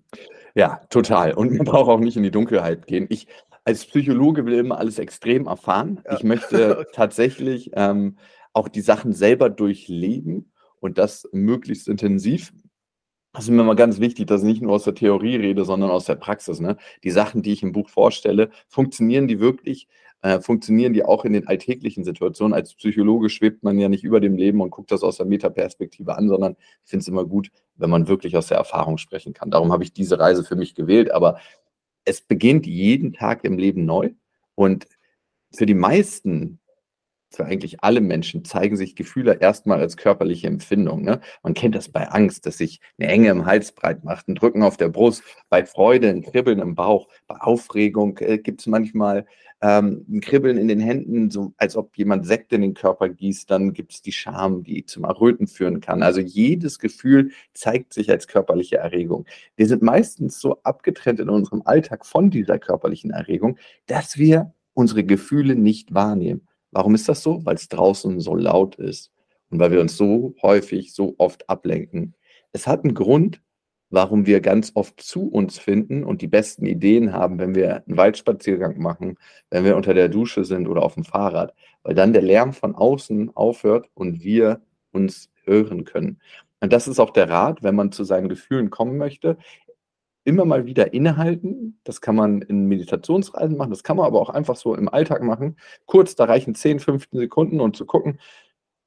Ja, 0.54 0.80
total. 0.88 1.34
Und 1.34 1.52
man 1.52 1.66
braucht 1.66 1.90
auch 1.90 1.98
nicht 1.98 2.16
in 2.16 2.22
die 2.22 2.30
Dunkelheit 2.30 2.86
gehen. 2.86 3.06
Ich 3.10 3.26
als 3.66 3.84
Psychologe 3.84 4.46
will 4.46 4.54
immer 4.54 4.78
alles 4.78 4.98
extrem 4.98 5.46
erfahren. 5.46 6.00
Ja. 6.06 6.14
Ich 6.14 6.24
möchte 6.24 6.86
tatsächlich 6.92 7.72
ähm, 7.74 8.16
auch 8.56 8.68
die 8.68 8.80
Sachen 8.80 9.12
selber 9.12 9.50
durchleben 9.50 10.50
und 10.80 10.98
das 10.98 11.28
möglichst 11.32 11.88
intensiv. 11.88 12.52
Das 13.34 13.44
ist 13.44 13.50
mir 13.50 13.62
mal 13.62 13.76
ganz 13.76 14.00
wichtig, 14.00 14.26
dass 14.28 14.40
ich 14.40 14.46
nicht 14.46 14.62
nur 14.62 14.72
aus 14.72 14.84
der 14.84 14.94
Theorie 14.94 15.36
rede, 15.36 15.66
sondern 15.66 15.90
aus 15.90 16.06
der 16.06 16.14
Praxis. 16.14 16.58
Ne? 16.58 16.78
Die 17.04 17.10
Sachen, 17.10 17.42
die 17.42 17.52
ich 17.52 17.62
im 17.62 17.72
Buch 17.72 17.90
vorstelle, 17.90 18.48
funktionieren 18.66 19.28
die 19.28 19.40
wirklich? 19.40 19.88
Äh, 20.22 20.40
funktionieren 20.40 20.94
die 20.94 21.04
auch 21.04 21.26
in 21.26 21.34
den 21.34 21.46
alltäglichen 21.46 22.02
Situationen? 22.02 22.54
Als 22.54 22.74
Psychologe 22.74 23.28
schwebt 23.28 23.62
man 23.62 23.78
ja 23.78 23.90
nicht 23.90 24.04
über 24.04 24.20
dem 24.20 24.36
Leben 24.36 24.62
und 24.62 24.70
guckt 24.70 24.90
das 24.90 25.02
aus 25.02 25.18
der 25.18 25.26
Metaperspektive 25.26 26.16
an, 26.16 26.28
sondern 26.28 26.56
ich 26.82 26.88
finde 26.88 27.02
es 27.02 27.08
immer 27.08 27.26
gut, 27.26 27.50
wenn 27.74 27.90
man 27.90 28.08
wirklich 28.08 28.38
aus 28.38 28.46
der 28.46 28.56
Erfahrung 28.56 28.96
sprechen 28.96 29.34
kann. 29.34 29.50
Darum 29.50 29.70
habe 29.70 29.84
ich 29.84 29.92
diese 29.92 30.18
Reise 30.18 30.44
für 30.44 30.56
mich 30.56 30.74
gewählt. 30.74 31.10
Aber 31.10 31.38
es 32.06 32.22
beginnt 32.22 32.66
jeden 32.66 33.12
Tag 33.12 33.44
im 33.44 33.58
Leben 33.58 33.84
neu 33.84 34.14
und 34.54 34.86
für 35.52 35.66
die 35.66 35.74
meisten 35.74 36.58
für 37.30 37.44
eigentlich 37.44 37.82
alle 37.82 38.00
Menschen 38.00 38.44
zeigen 38.44 38.76
sich 38.76 38.96
Gefühle 38.96 39.38
erstmal 39.40 39.80
als 39.80 39.96
körperliche 39.96 40.46
Empfindung. 40.46 41.02
Ne? 41.02 41.20
Man 41.42 41.54
kennt 41.54 41.74
das 41.74 41.88
bei 41.88 42.08
Angst, 42.08 42.46
dass 42.46 42.58
sich 42.58 42.80
eine 42.98 43.08
Enge 43.08 43.28
im 43.30 43.46
Hals 43.46 43.72
breit 43.72 44.04
macht, 44.04 44.28
ein 44.28 44.34
Drücken 44.34 44.62
auf 44.62 44.76
der 44.76 44.88
Brust, 44.88 45.22
bei 45.48 45.64
Freude 45.64 46.08
ein 46.08 46.22
Kribbeln 46.22 46.60
im 46.60 46.74
Bauch, 46.74 47.08
bei 47.26 47.36
Aufregung 47.36 48.18
äh, 48.18 48.38
gibt 48.38 48.60
es 48.60 48.66
manchmal 48.66 49.26
ähm, 49.62 50.04
ein 50.08 50.20
Kribbeln 50.20 50.58
in 50.58 50.68
den 50.68 50.80
Händen, 50.80 51.30
so 51.30 51.52
als 51.56 51.76
ob 51.76 51.96
jemand 51.96 52.26
Sekt 52.26 52.52
in 52.52 52.60
den 52.60 52.74
Körper 52.74 53.08
gießt, 53.08 53.50
dann 53.50 53.72
gibt 53.72 53.92
es 53.92 54.02
die 54.02 54.12
Scham, 54.12 54.62
die 54.62 54.84
zum 54.84 55.04
Erröten 55.04 55.46
führen 55.46 55.80
kann. 55.80 56.02
Also 56.02 56.20
jedes 56.20 56.78
Gefühl 56.78 57.30
zeigt 57.54 57.94
sich 57.94 58.10
als 58.10 58.28
körperliche 58.28 58.76
Erregung. 58.76 59.26
Wir 59.56 59.66
sind 59.66 59.82
meistens 59.82 60.40
so 60.40 60.60
abgetrennt 60.62 61.20
in 61.20 61.30
unserem 61.30 61.62
Alltag 61.64 62.04
von 62.04 62.30
dieser 62.30 62.58
körperlichen 62.58 63.10
Erregung, 63.10 63.58
dass 63.86 64.18
wir 64.18 64.52
unsere 64.74 65.04
Gefühle 65.04 65.56
nicht 65.56 65.94
wahrnehmen. 65.94 66.46
Warum 66.76 66.94
ist 66.94 67.08
das 67.08 67.22
so? 67.22 67.42
Weil 67.46 67.54
es 67.54 67.70
draußen 67.70 68.20
so 68.20 68.34
laut 68.34 68.74
ist 68.76 69.10
und 69.48 69.58
weil 69.58 69.70
wir 69.70 69.80
uns 69.80 69.96
so 69.96 70.34
häufig, 70.42 70.92
so 70.92 71.14
oft 71.16 71.48
ablenken. 71.48 72.14
Es 72.52 72.66
hat 72.66 72.84
einen 72.84 72.92
Grund, 72.92 73.40
warum 73.88 74.26
wir 74.26 74.42
ganz 74.42 74.72
oft 74.74 75.00
zu 75.00 75.26
uns 75.26 75.58
finden 75.58 76.04
und 76.04 76.20
die 76.20 76.26
besten 76.26 76.66
Ideen 76.66 77.14
haben, 77.14 77.38
wenn 77.38 77.54
wir 77.54 77.82
einen 77.86 77.96
Waldspaziergang 77.96 78.78
machen, 78.78 79.16
wenn 79.48 79.64
wir 79.64 79.74
unter 79.74 79.94
der 79.94 80.10
Dusche 80.10 80.44
sind 80.44 80.68
oder 80.68 80.82
auf 80.82 80.92
dem 80.92 81.04
Fahrrad, 81.04 81.54
weil 81.82 81.94
dann 81.94 82.12
der 82.12 82.20
Lärm 82.20 82.52
von 82.52 82.74
außen 82.74 83.34
aufhört 83.34 83.88
und 83.94 84.22
wir 84.22 84.60
uns 84.92 85.30
hören 85.44 85.86
können. 85.86 86.20
Und 86.60 86.74
das 86.74 86.88
ist 86.88 87.00
auch 87.00 87.10
der 87.10 87.30
Rat, 87.30 87.62
wenn 87.62 87.74
man 87.74 87.90
zu 87.90 88.04
seinen 88.04 88.28
Gefühlen 88.28 88.68
kommen 88.68 88.98
möchte 88.98 89.38
immer 90.26 90.44
mal 90.44 90.66
wieder 90.66 90.92
innehalten. 90.92 91.80
Das 91.84 92.00
kann 92.00 92.16
man 92.16 92.42
in 92.42 92.66
Meditationsreisen 92.66 93.56
machen, 93.56 93.70
das 93.70 93.82
kann 93.82 93.96
man 93.96 94.06
aber 94.06 94.20
auch 94.20 94.30
einfach 94.30 94.56
so 94.56 94.74
im 94.74 94.88
Alltag 94.88 95.22
machen. 95.22 95.56
Kurz, 95.86 96.16
da 96.16 96.24
reichen 96.24 96.54
10, 96.54 96.80
15 96.80 97.18
Sekunden 97.18 97.60
und 97.60 97.76
zu 97.76 97.86
gucken, 97.86 98.18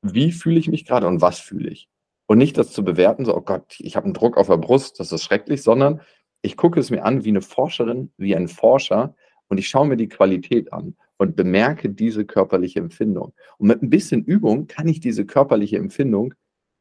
wie 0.02 0.32
fühle 0.32 0.60
ich 0.60 0.68
mich 0.68 0.86
gerade 0.86 1.08
und 1.08 1.22
was 1.22 1.40
fühle 1.40 1.70
ich. 1.70 1.90
Und 2.28 2.38
nicht 2.38 2.58
das 2.58 2.72
zu 2.72 2.84
bewerten, 2.84 3.26
so, 3.26 3.36
oh 3.36 3.42
Gott, 3.42 3.76
ich 3.80 3.96
habe 3.96 4.06
einen 4.06 4.14
Druck 4.14 4.38
auf 4.38 4.48
der 4.48 4.58
Brust, 4.58 5.00
das 5.00 5.12
ist 5.12 5.24
schrecklich, 5.24 5.64
sondern 5.64 6.02
ich 6.42 6.58
gucke 6.58 6.80
es 6.80 6.90
mir 6.90 7.04
an 7.04 7.26
wie 7.26 7.30
eine 7.30 7.42
Forscherin, 7.42 8.12
wie 8.18 8.36
ein 8.36 8.48
Forscher 8.48 9.16
und 9.48 9.58
ich 9.58 9.68
schaue 9.68 9.88
mir 9.88 9.98
die 9.98 10.10
Qualität 10.10 10.72
an 10.72 10.96
und 11.18 11.36
bemerke 11.36 11.90
diese 11.90 12.26
körperliche 12.26 12.80
Empfindung. 12.80 13.34
Und 13.58 13.68
mit 13.68 13.82
ein 13.82 13.90
bisschen 13.90 14.24
Übung 14.24 14.68
kann 14.68 14.88
ich 14.88 15.00
diese 15.00 15.26
körperliche 15.26 15.78
Empfindung 15.78 16.34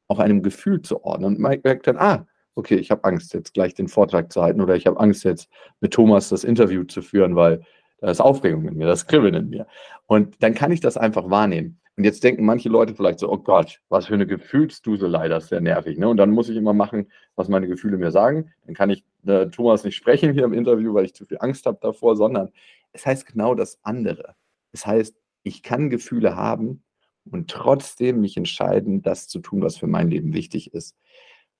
auch 0.07 0.19
einem 0.19 0.43
Gefühl 0.43 0.83
zuordnen 0.83 1.37
und 1.37 1.41
merke 1.41 1.81
dann, 1.83 1.97
ah, 1.97 2.27
okay, 2.59 2.75
ich 2.75 2.91
habe 2.91 3.05
Angst, 3.05 3.33
jetzt 3.35 3.55
gleich 3.55 3.75
den 3.75 3.87
Vortrag 3.87 4.33
zu 4.33 4.43
halten 4.43 4.61
oder 4.61 4.75
ich 4.75 4.87
habe 4.87 4.99
Angst, 4.99 5.25
jetzt 5.25 5.49
mit 5.81 5.93
Thomas 5.93 6.29
das 6.29 6.43
Interview 6.43 6.83
zu 6.83 7.03
führen, 7.03 7.37
weil 7.37 7.62
da 8.00 8.11
ist 8.11 8.21
Aufregung 8.21 8.67
in 8.67 8.77
mir, 8.77 8.87
das 8.87 9.07
Kribbeln 9.07 9.35
in 9.35 9.49
mir. 9.49 9.67
Und 10.07 10.43
dann 10.43 10.55
kann 10.55 10.73
ich 10.73 10.81
das 10.81 10.97
einfach 10.97 11.31
wahrnehmen. 11.31 11.81
Und 11.97 12.05
jetzt 12.05 12.23
denken 12.23 12.45
manche 12.45 12.69
Leute 12.69 12.95
vielleicht 12.95 13.21
so, 13.21 13.31
oh 13.31 13.38
Gott, 13.38 13.81
was 13.88 14.07
für 14.07 14.15
eine 14.15 14.27
Gefühlsduselei, 14.27 15.29
das 15.29 15.45
ist 15.45 15.50
sehr 15.50 15.61
nervig. 15.61 15.99
Ne? 15.99 16.09
Und 16.09 16.17
dann 16.17 16.31
muss 16.31 16.49
ich 16.49 16.57
immer 16.57 16.73
machen, 16.73 17.11
was 17.37 17.49
meine 17.49 17.67
Gefühle 17.67 17.97
mir 17.97 18.11
sagen. 18.11 18.53
Dann 18.67 18.75
kann 18.75 18.91
ich 18.91 19.05
äh, 19.27 19.47
Thomas 19.47 19.85
nicht 19.85 19.97
sprechen 19.97 20.33
hier 20.33 20.45
im 20.45 20.53
Interview, 20.53 20.95
weil 20.95 21.05
ich 21.05 21.15
zu 21.15 21.25
viel 21.25 21.38
Angst 21.41 21.67
habe 21.67 21.79
davor, 21.81 22.17
sondern 22.17 22.50
es 22.93 23.07
heißt 23.07 23.27
genau 23.27 23.55
das 23.55 23.79
andere. 23.83 24.35
Es 24.73 24.87
heißt, 24.87 25.17
ich 25.43 25.62
kann 25.62 25.91
Gefühle 25.91 26.37
haben 26.37 26.83
und 27.25 27.50
trotzdem 27.50 28.21
mich 28.21 28.37
entscheiden, 28.37 29.03
das 29.03 29.29
zu 29.29 29.41
tun, 29.41 29.62
was 29.62 29.77
für 29.77 29.88
mein 29.88 30.09
Leben 30.09 30.35
wichtig 30.35 30.73
ist. 30.75 30.97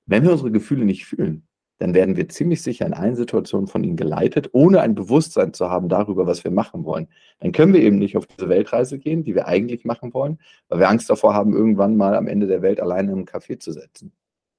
Wenn 0.09 0.25
wir 0.25 0.33
unsere 0.33 0.51
Gefühle 0.51 0.87
nicht 0.87 1.05
fühlen, 1.05 1.47
dann 1.77 1.93
werden 1.93 2.17
wir 2.17 2.31
ziemlich 2.31 2.63
sicher 2.63 2.87
in 2.87 2.95
allen 2.95 3.15
Situationen 3.15 3.69
von 3.69 3.85
ihnen 3.85 3.97
geleitet, 3.97 4.49
ohne 4.53 4.81
ein 4.81 4.95
Bewusstsein 4.95 5.53
zu 5.53 5.69
haben 5.69 5.91
darüber, 5.91 6.27
was 6.27 6.43
wir 6.45 6.51
machen 6.51 6.87
wollen. 6.87 7.09
Dann 7.41 7.53
können 7.53 7.75
wir 7.75 7.83
eben 7.83 7.99
nicht 7.99 8.17
auf 8.17 8.27
diese 8.27 8.49
Weltreise 8.49 8.99
gehen, 8.99 9.23
die 9.23 9.35
wir 9.35 9.47
eigentlich 9.47 9.85
machen 9.85 10.15
wollen, 10.15 10.39
weil 10.69 10.81
wir 10.81 10.89
Angst 10.89 11.11
davor 11.11 11.35
haben, 11.35 11.53
irgendwann 11.53 11.97
mal 11.99 12.17
am 12.17 12.27
Ende 12.27 12.47
der 12.47 12.63
Welt 12.63 12.81
alleine 12.81 13.13
im 13.13 13.27
Café 13.27 13.61
zu 13.61 13.71
setzen. 13.71 14.13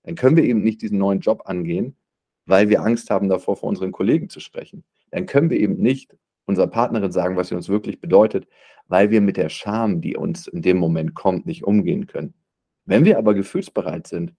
Dann 0.04 0.14
können 0.14 0.38
wir 0.38 0.44
eben 0.44 0.62
nicht 0.62 0.84
diesen 0.84 1.00
neuen 1.00 1.20
Job 1.20 1.42
angehen, 1.46 1.98
weil 2.46 2.70
wir 2.70 2.84
Angst 2.84 3.10
haben 3.10 3.28
davor, 3.28 3.58
vor 3.58 3.70
unseren 3.70 3.92
Kollegen 3.92 4.30
zu 4.30 4.40
sprechen. 4.40 4.84
Dann 5.10 5.26
können 5.26 5.50
wir 5.50 5.60
eben 5.60 5.78
nicht 5.78 6.16
unserer 6.46 6.68
Partnerin 6.68 7.12
sagen, 7.12 7.38
was 7.38 7.48
sie 7.48 7.56
uns 7.56 7.70
wirklich 7.70 8.00
bedeutet, 8.00 8.48
weil 8.88 9.10
wir 9.10 9.22
mit 9.22 9.36
der 9.36 9.50
Scham, 9.50 10.00
die 10.00 10.16
uns 10.16 10.46
in 10.46 10.62
dem 10.62 10.78
Moment 10.78 11.16
kommt, 11.16 11.48
nicht 11.48 11.64
umgehen 11.64 12.06
können. 12.06 12.36
Wenn 12.86 13.04
wir 13.04 13.18
aber 13.18 13.34
gefühlsbereit 13.34 14.06
sind 14.06 14.34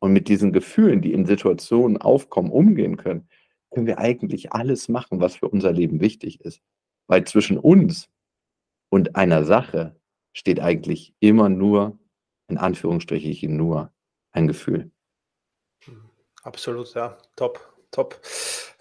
und 0.00 0.12
mit 0.12 0.28
diesen 0.28 0.52
Gefühlen, 0.52 1.02
die 1.02 1.12
in 1.12 1.26
Situationen 1.26 1.96
aufkommen, 1.98 2.50
umgehen 2.50 2.96
können, 2.96 3.28
können 3.70 3.86
wir 3.86 3.98
eigentlich 3.98 4.52
alles 4.52 4.88
machen, 4.88 5.20
was 5.20 5.36
für 5.36 5.48
unser 5.48 5.72
Leben 5.72 6.00
wichtig 6.00 6.40
ist. 6.40 6.62
Weil 7.06 7.24
zwischen 7.24 7.58
uns 7.58 8.10
und 8.90 9.16
einer 9.16 9.44
Sache 9.44 9.96
steht 10.32 10.60
eigentlich 10.60 11.14
immer 11.20 11.48
nur, 11.48 11.98
in 12.48 12.58
Anführungsstrichen 12.58 13.56
nur, 13.56 13.92
ein 14.32 14.46
Gefühl. 14.46 14.90
Absolut, 16.42 16.94
ja, 16.94 17.18
top, 17.36 17.77
top. 17.90 18.20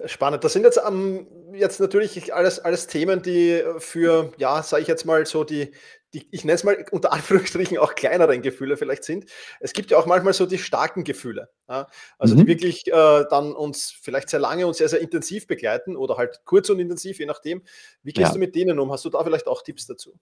Spannend. 0.06 0.44
Das 0.44 0.54
sind 0.54 0.64
jetzt, 0.64 0.78
um, 0.78 1.28
jetzt 1.54 1.80
natürlich 1.80 2.34
alles, 2.34 2.60
alles 2.60 2.88
Themen, 2.88 3.22
die 3.22 3.64
für, 3.80 4.34
ja, 4.38 4.62
sage 4.64 4.82
ich 4.82 4.88
jetzt 4.88 5.06
mal 5.06 5.26
so, 5.26 5.44
die, 5.44 5.72
die, 6.14 6.28
ich 6.32 6.46
nenne 6.46 6.56
es 6.56 6.64
mal 6.64 6.86
unter 6.92 7.14
Anführungsstrichen 7.14 7.78
auch 7.78 7.96
kleineren 7.96 8.42
Gefühle 8.42 8.78
vielleicht 8.78 9.04
sind. 9.04 9.26
Es 9.60 9.74
gibt 9.74 9.92
ja 9.92 9.98
auch 9.98 10.06
manchmal 10.06 10.34
so 10.34 10.46
die 10.46 10.58
starken 10.58 11.04
Gefühle, 11.04 11.50
ja? 11.68 11.88
also 12.18 12.36
mhm. 12.36 12.40
die 12.40 12.48
wirklich 12.48 12.88
äh, 12.88 13.26
dann 13.30 13.54
uns 13.54 13.92
vielleicht 13.92 14.30
sehr 14.30 14.40
lange 14.40 14.68
und 14.68 14.76
sehr, 14.76 14.90
sehr 14.90 15.00
intensiv 15.00 15.48
begleiten 15.48 15.96
oder 15.96 16.18
halt 16.18 16.42
kurz 16.46 16.70
und 16.70 16.80
intensiv, 16.80 17.20
je 17.20 17.26
nachdem. 17.26 17.64
Wie 18.04 18.14
gehst 18.14 18.28
ja. 18.28 18.34
du 18.34 18.40
mit 18.40 18.56
denen 18.56 18.80
um? 18.80 18.92
Hast 18.92 19.06
du 19.06 19.10
da 19.10 19.24
vielleicht 19.24 19.48
auch 19.48 19.62
Tipps 19.62 19.88
dazu? 19.88 20.18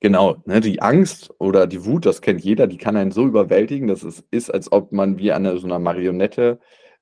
Genau, 0.00 0.42
ne, 0.46 0.60
die 0.60 0.80
Angst 0.80 1.30
oder 1.38 1.66
die 1.66 1.84
Wut, 1.84 2.06
das 2.06 2.22
kennt 2.22 2.42
jeder, 2.42 2.66
die 2.66 2.78
kann 2.78 2.96
einen 2.96 3.10
so 3.10 3.26
überwältigen, 3.26 3.86
dass 3.86 4.02
es 4.02 4.24
ist, 4.30 4.48
als 4.48 4.72
ob 4.72 4.92
man 4.92 5.18
wie 5.18 5.30
an 5.30 5.58
so 5.58 5.66
einer 5.66 5.78
Marionette 5.78 6.58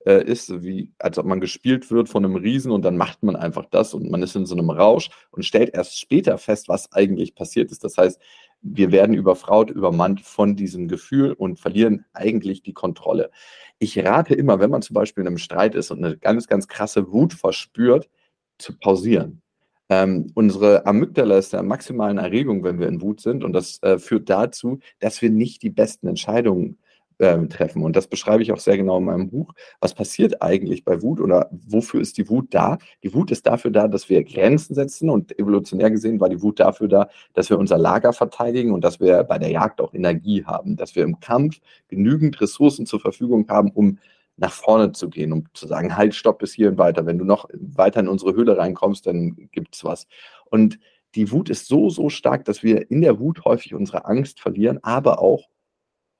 äh, 0.08 0.24
ist, 0.24 0.62
wie 0.62 0.90
als 0.98 1.18
ob 1.18 1.26
man 1.26 1.38
gespielt 1.38 1.90
wird 1.90 2.08
von 2.08 2.24
einem 2.24 2.36
Riesen 2.36 2.72
und 2.72 2.82
dann 2.82 2.96
macht 2.96 3.22
man 3.22 3.36
einfach 3.36 3.66
das 3.70 3.92
und 3.92 4.10
man 4.10 4.22
ist 4.22 4.34
in 4.34 4.46
so 4.46 4.56
einem 4.56 4.70
Rausch 4.70 5.10
und 5.30 5.44
stellt 5.44 5.74
erst 5.74 5.98
später 5.98 6.38
fest, 6.38 6.68
was 6.68 6.90
eigentlich 6.92 7.34
passiert 7.34 7.70
ist. 7.70 7.84
Das 7.84 7.98
heißt, 7.98 8.18
wir 8.62 8.90
werden 8.90 9.14
überfraut, 9.14 9.70
übermannt 9.70 10.22
von 10.22 10.56
diesem 10.56 10.88
Gefühl 10.88 11.32
und 11.32 11.60
verlieren 11.60 12.06
eigentlich 12.14 12.62
die 12.62 12.72
Kontrolle. 12.72 13.30
Ich 13.78 13.98
rate 13.98 14.34
immer, 14.34 14.58
wenn 14.60 14.70
man 14.70 14.82
zum 14.82 14.94
Beispiel 14.94 15.22
in 15.22 15.28
einem 15.28 15.38
Streit 15.38 15.74
ist 15.74 15.90
und 15.90 16.02
eine 16.02 16.16
ganz, 16.16 16.46
ganz 16.46 16.68
krasse 16.68 17.12
Wut 17.12 17.34
verspürt, 17.34 18.08
zu 18.56 18.76
pausieren. 18.76 19.42
Ähm, 19.90 20.32
unsere 20.34 20.86
Amygdala 20.86 21.38
ist 21.38 21.52
der 21.52 21.62
maximalen 21.62 22.18
Erregung, 22.18 22.64
wenn 22.64 22.80
wir 22.80 22.88
in 22.88 23.00
Wut 23.00 23.20
sind. 23.20 23.44
Und 23.44 23.52
das 23.52 23.80
äh, 23.82 23.98
führt 23.98 24.28
dazu, 24.28 24.80
dass 24.98 25.22
wir 25.22 25.30
nicht 25.30 25.62
die 25.62 25.70
besten 25.70 26.08
Entscheidungen 26.08 26.78
ähm, 27.18 27.48
treffen. 27.48 27.82
Und 27.82 27.96
das 27.96 28.06
beschreibe 28.06 28.42
ich 28.42 28.52
auch 28.52 28.58
sehr 28.58 28.76
genau 28.76 28.98
in 28.98 29.04
meinem 29.04 29.30
Buch. 29.30 29.52
Was 29.80 29.94
passiert 29.94 30.42
eigentlich 30.42 30.84
bei 30.84 31.02
Wut 31.02 31.20
oder 31.20 31.48
wofür 31.50 32.00
ist 32.00 32.18
die 32.18 32.28
Wut 32.28 32.54
da? 32.54 32.78
Die 33.02 33.12
Wut 33.14 33.30
ist 33.30 33.46
dafür 33.46 33.70
da, 33.70 33.88
dass 33.88 34.08
wir 34.08 34.22
Grenzen 34.25 34.75
setzen 34.75 35.10
und 35.10 35.38
evolutionär 35.38 35.90
gesehen 35.90 36.20
war 36.20 36.28
die 36.28 36.42
Wut 36.42 36.60
dafür 36.60 36.88
da, 36.88 37.08
dass 37.34 37.50
wir 37.50 37.58
unser 37.58 37.78
Lager 37.78 38.12
verteidigen 38.12 38.72
und 38.72 38.83
dass 38.83 39.00
wir 39.00 39.24
bei 39.24 39.38
der 39.38 39.50
Jagd 39.50 39.81
auch 39.81 39.94
Energie 39.94 40.44
haben, 40.44 40.76
dass 40.76 40.94
wir 40.94 41.04
im 41.04 41.20
Kampf 41.20 41.59
genügend 41.88 42.40
Ressourcen 42.40 42.87
zur 42.87 43.00
Verfügung 43.00 43.46
haben, 43.48 43.70
um 43.70 43.98
nach 44.37 44.52
vorne 44.52 44.92
zu 44.92 45.11
gehen, 45.11 45.33
um 45.33 45.44
zu 45.52 45.66
sagen, 45.66 45.96
halt, 45.96 46.14
stopp 46.14 46.38
bis 46.38 46.52
hierhin 46.52 46.78
weiter. 46.78 47.07
Wenn 47.07 47.18
du 47.18 47.24
noch 47.24 47.48
weiter 47.52 48.00
in 48.00 48.09
unsere 48.09 48.35
Höhle 48.35 48.57
reinkommst, 48.57 49.07
dann 49.07 49.48
gibt 49.50 49.74
es 49.74 49.85
was. 49.85 50.07
Und 50.44 50.78
die 51.14 51.33
Wut 51.33 51.50
ist 51.50 51.66
so, 51.66 51.90
so 51.90 52.09
stark, 52.09 52.44
dass 52.44 52.62
wir 52.62 52.90
in 52.90 53.00
der 53.00 53.18
Wut 53.18 53.44
häufig 53.44 53.74
unsere 53.74 54.04
Angst 54.04 54.40
verlieren, 54.40 54.78
aber 54.83 55.20
auch 55.20 55.48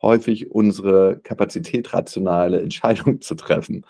häufig 0.03 0.51
unsere 0.51 1.21
Kapazität, 1.23 1.93
rationale 1.93 2.61
Entscheidungen 2.61 3.21
zu 3.21 3.35
treffen. 3.35 3.85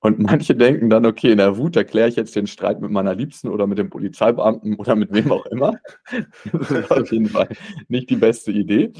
Und 0.00 0.20
manche 0.20 0.54
denken 0.54 0.90
dann, 0.90 1.06
okay, 1.06 1.32
in 1.32 1.38
der 1.38 1.56
Wut 1.56 1.74
erkläre 1.76 2.08
ich 2.08 2.16
jetzt 2.16 2.36
den 2.36 2.46
Streit 2.46 2.80
mit 2.80 2.90
meiner 2.90 3.14
Liebsten 3.14 3.48
oder 3.48 3.66
mit 3.66 3.78
dem 3.78 3.90
Polizeibeamten 3.90 4.76
oder 4.76 4.94
mit 4.94 5.12
wem 5.12 5.32
auch 5.32 5.46
immer. 5.46 5.78
Das 6.52 6.70
ist 6.70 6.90
auf 6.90 7.12
jeden 7.12 7.28
Fall 7.28 7.48
nicht 7.88 8.08
die 8.10 8.16
beste 8.16 8.52
Idee. 8.52 8.92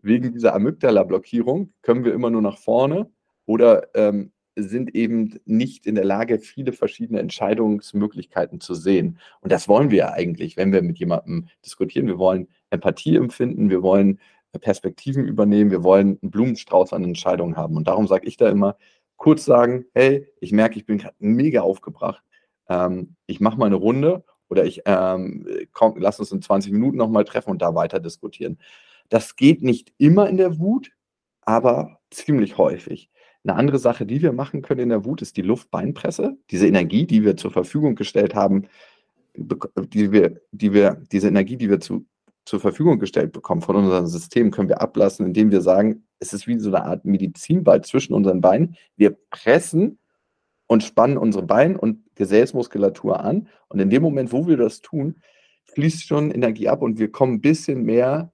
Wegen 0.00 0.32
dieser 0.32 0.54
Amygdala-Blockierung 0.54 1.72
können 1.82 2.04
wir 2.04 2.14
immer 2.14 2.30
nur 2.30 2.42
nach 2.42 2.58
vorne 2.58 3.10
oder 3.46 3.88
ähm, 3.94 4.32
sind 4.56 4.94
eben 4.94 5.40
nicht 5.44 5.86
in 5.86 5.96
der 5.96 6.04
Lage, 6.04 6.38
viele 6.38 6.72
verschiedene 6.72 7.18
Entscheidungsmöglichkeiten 7.20 8.60
zu 8.60 8.74
sehen. 8.74 9.18
Und 9.40 9.50
das 9.50 9.68
wollen 9.68 9.90
wir 9.90 9.98
ja 9.98 10.12
eigentlich, 10.12 10.56
wenn 10.56 10.72
wir 10.72 10.82
mit 10.82 10.98
jemandem 10.98 11.48
diskutieren. 11.64 12.06
Wir 12.06 12.18
wollen 12.18 12.48
Empathie 12.70 13.16
empfinden, 13.16 13.70
wir 13.70 13.82
wollen 13.82 14.20
Perspektiven 14.58 15.26
übernehmen, 15.26 15.70
wir 15.70 15.82
wollen 15.82 16.18
einen 16.22 16.30
Blumenstrauß 16.30 16.92
an 16.92 17.04
Entscheidungen 17.04 17.56
haben. 17.56 17.76
Und 17.76 17.88
darum 17.88 18.06
sage 18.06 18.26
ich 18.26 18.36
da 18.36 18.48
immer, 18.48 18.76
kurz 19.16 19.44
sagen, 19.44 19.86
hey, 19.94 20.28
ich 20.40 20.52
merke, 20.52 20.76
ich 20.76 20.86
bin 20.86 20.98
gerade 20.98 21.14
mega 21.18 21.62
aufgebracht. 21.62 22.22
Ähm, 22.68 23.16
ich 23.26 23.40
mache 23.40 23.58
mal 23.58 23.66
eine 23.66 23.76
Runde 23.76 24.24
oder 24.48 24.64
ich 24.64 24.82
ähm, 24.86 25.46
komm, 25.72 25.94
lass 25.98 26.20
uns 26.20 26.32
in 26.32 26.42
20 26.42 26.72
Minuten 26.72 26.96
nochmal 26.96 27.24
treffen 27.24 27.50
und 27.50 27.62
da 27.62 27.74
weiter 27.74 28.00
diskutieren. 28.00 28.58
Das 29.08 29.36
geht 29.36 29.62
nicht 29.62 29.92
immer 29.98 30.28
in 30.28 30.36
der 30.36 30.58
Wut, 30.58 30.90
aber 31.42 32.00
ziemlich 32.10 32.58
häufig. 32.58 33.10
Eine 33.44 33.56
andere 33.56 33.78
Sache, 33.78 34.06
die 34.06 34.22
wir 34.22 34.32
machen 34.32 34.62
können 34.62 34.80
in 34.80 34.88
der 34.88 35.04
Wut, 35.04 35.20
ist 35.20 35.36
die 35.36 35.42
Luftbeinpresse. 35.42 36.38
Diese 36.50 36.66
Energie, 36.66 37.06
die 37.06 37.24
wir 37.24 37.36
zur 37.36 37.50
Verfügung 37.50 37.94
gestellt 37.94 38.34
haben, 38.34 38.68
die 39.36 40.12
wir, 40.12 40.40
die 40.52 40.72
wir, 40.72 41.02
diese 41.12 41.28
Energie, 41.28 41.56
die 41.56 41.68
wir 41.68 41.80
zu 41.80 42.06
zur 42.44 42.60
Verfügung 42.60 42.98
gestellt 42.98 43.32
bekommen 43.32 43.62
von 43.62 43.76
unserem 43.76 44.06
System, 44.06 44.50
können 44.50 44.68
wir 44.68 44.80
ablassen, 44.80 45.26
indem 45.26 45.50
wir 45.50 45.60
sagen, 45.60 46.06
es 46.18 46.32
ist 46.32 46.46
wie 46.46 46.58
so 46.58 46.68
eine 46.68 46.84
Art 46.84 47.04
Medizinball 47.04 47.82
zwischen 47.82 48.14
unseren 48.14 48.40
Beinen. 48.40 48.76
Wir 48.96 49.16
pressen 49.30 49.98
und 50.66 50.82
spannen 50.82 51.18
unsere 51.18 51.44
Beine 51.44 51.78
und 51.78 52.04
Gesäßmuskulatur 52.14 53.20
an. 53.20 53.48
Und 53.68 53.80
in 53.80 53.90
dem 53.90 54.02
Moment, 54.02 54.32
wo 54.32 54.46
wir 54.46 54.56
das 54.56 54.80
tun, 54.80 55.16
fließt 55.64 56.06
schon 56.06 56.30
Energie 56.30 56.68
ab 56.68 56.82
und 56.82 56.98
wir 56.98 57.10
kommen 57.10 57.34
ein 57.34 57.40
bisschen 57.40 57.82
mehr 57.82 58.32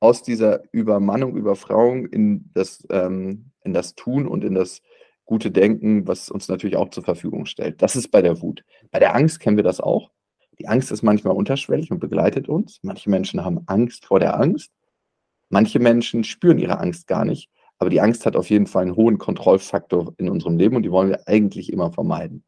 aus 0.00 0.22
dieser 0.22 0.62
Übermannung, 0.72 1.36
Überfrauung 1.36 2.06
in 2.06 2.50
das, 2.52 2.86
ähm, 2.90 3.52
in 3.64 3.72
das 3.72 3.94
Tun 3.94 4.26
und 4.26 4.44
in 4.44 4.54
das 4.54 4.82
gute 5.24 5.50
Denken, 5.50 6.06
was 6.06 6.30
uns 6.30 6.48
natürlich 6.48 6.76
auch 6.76 6.90
zur 6.90 7.02
Verfügung 7.02 7.46
stellt. 7.46 7.80
Das 7.80 7.96
ist 7.96 8.08
bei 8.10 8.20
der 8.20 8.42
Wut. 8.42 8.64
Bei 8.90 8.98
der 8.98 9.14
Angst 9.14 9.40
kennen 9.40 9.56
wir 9.56 9.64
das 9.64 9.80
auch. 9.80 10.10
Die 10.58 10.68
Angst 10.68 10.92
ist 10.92 11.02
manchmal 11.02 11.34
unterschwellig 11.34 11.90
und 11.90 11.98
begleitet 11.98 12.48
uns. 12.48 12.78
Manche 12.82 13.10
Menschen 13.10 13.44
haben 13.44 13.62
Angst 13.66 14.06
vor 14.06 14.20
der 14.20 14.38
Angst. 14.38 14.70
Manche 15.48 15.78
Menschen 15.78 16.24
spüren 16.24 16.58
ihre 16.58 16.78
Angst 16.78 17.06
gar 17.06 17.24
nicht. 17.24 17.50
Aber 17.78 17.90
die 17.90 18.00
Angst 18.00 18.24
hat 18.24 18.36
auf 18.36 18.50
jeden 18.50 18.66
Fall 18.66 18.82
einen 18.82 18.96
hohen 18.96 19.18
Kontrollfaktor 19.18 20.14
in 20.16 20.28
unserem 20.28 20.56
Leben 20.56 20.76
und 20.76 20.82
die 20.82 20.90
wollen 20.90 21.10
wir 21.10 21.26
eigentlich 21.26 21.72
immer 21.72 21.92
vermeiden. 21.92 22.44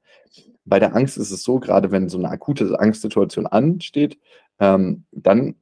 Bei 0.64 0.78
der 0.78 0.94
Angst 0.94 1.18
ist 1.18 1.30
es 1.30 1.42
so, 1.42 1.58
gerade 1.58 1.90
wenn 1.90 2.08
so 2.08 2.18
eine 2.18 2.30
akute 2.30 2.78
Angstsituation 2.78 3.46
ansteht, 3.46 4.18
ähm, 4.58 5.04
dann 5.12 5.56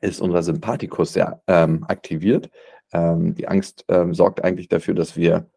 ist 0.00 0.20
unser 0.20 0.42
Sympathikus 0.42 1.12
sehr 1.12 1.42
ähm, 1.46 1.84
aktiviert. 1.88 2.50
Ähm, 2.92 3.34
die 3.34 3.48
Angst 3.48 3.84
ähm, 3.88 4.14
sorgt 4.14 4.42
eigentlich 4.44 4.68
dafür, 4.68 4.94
dass 4.94 5.16
wir 5.16 5.48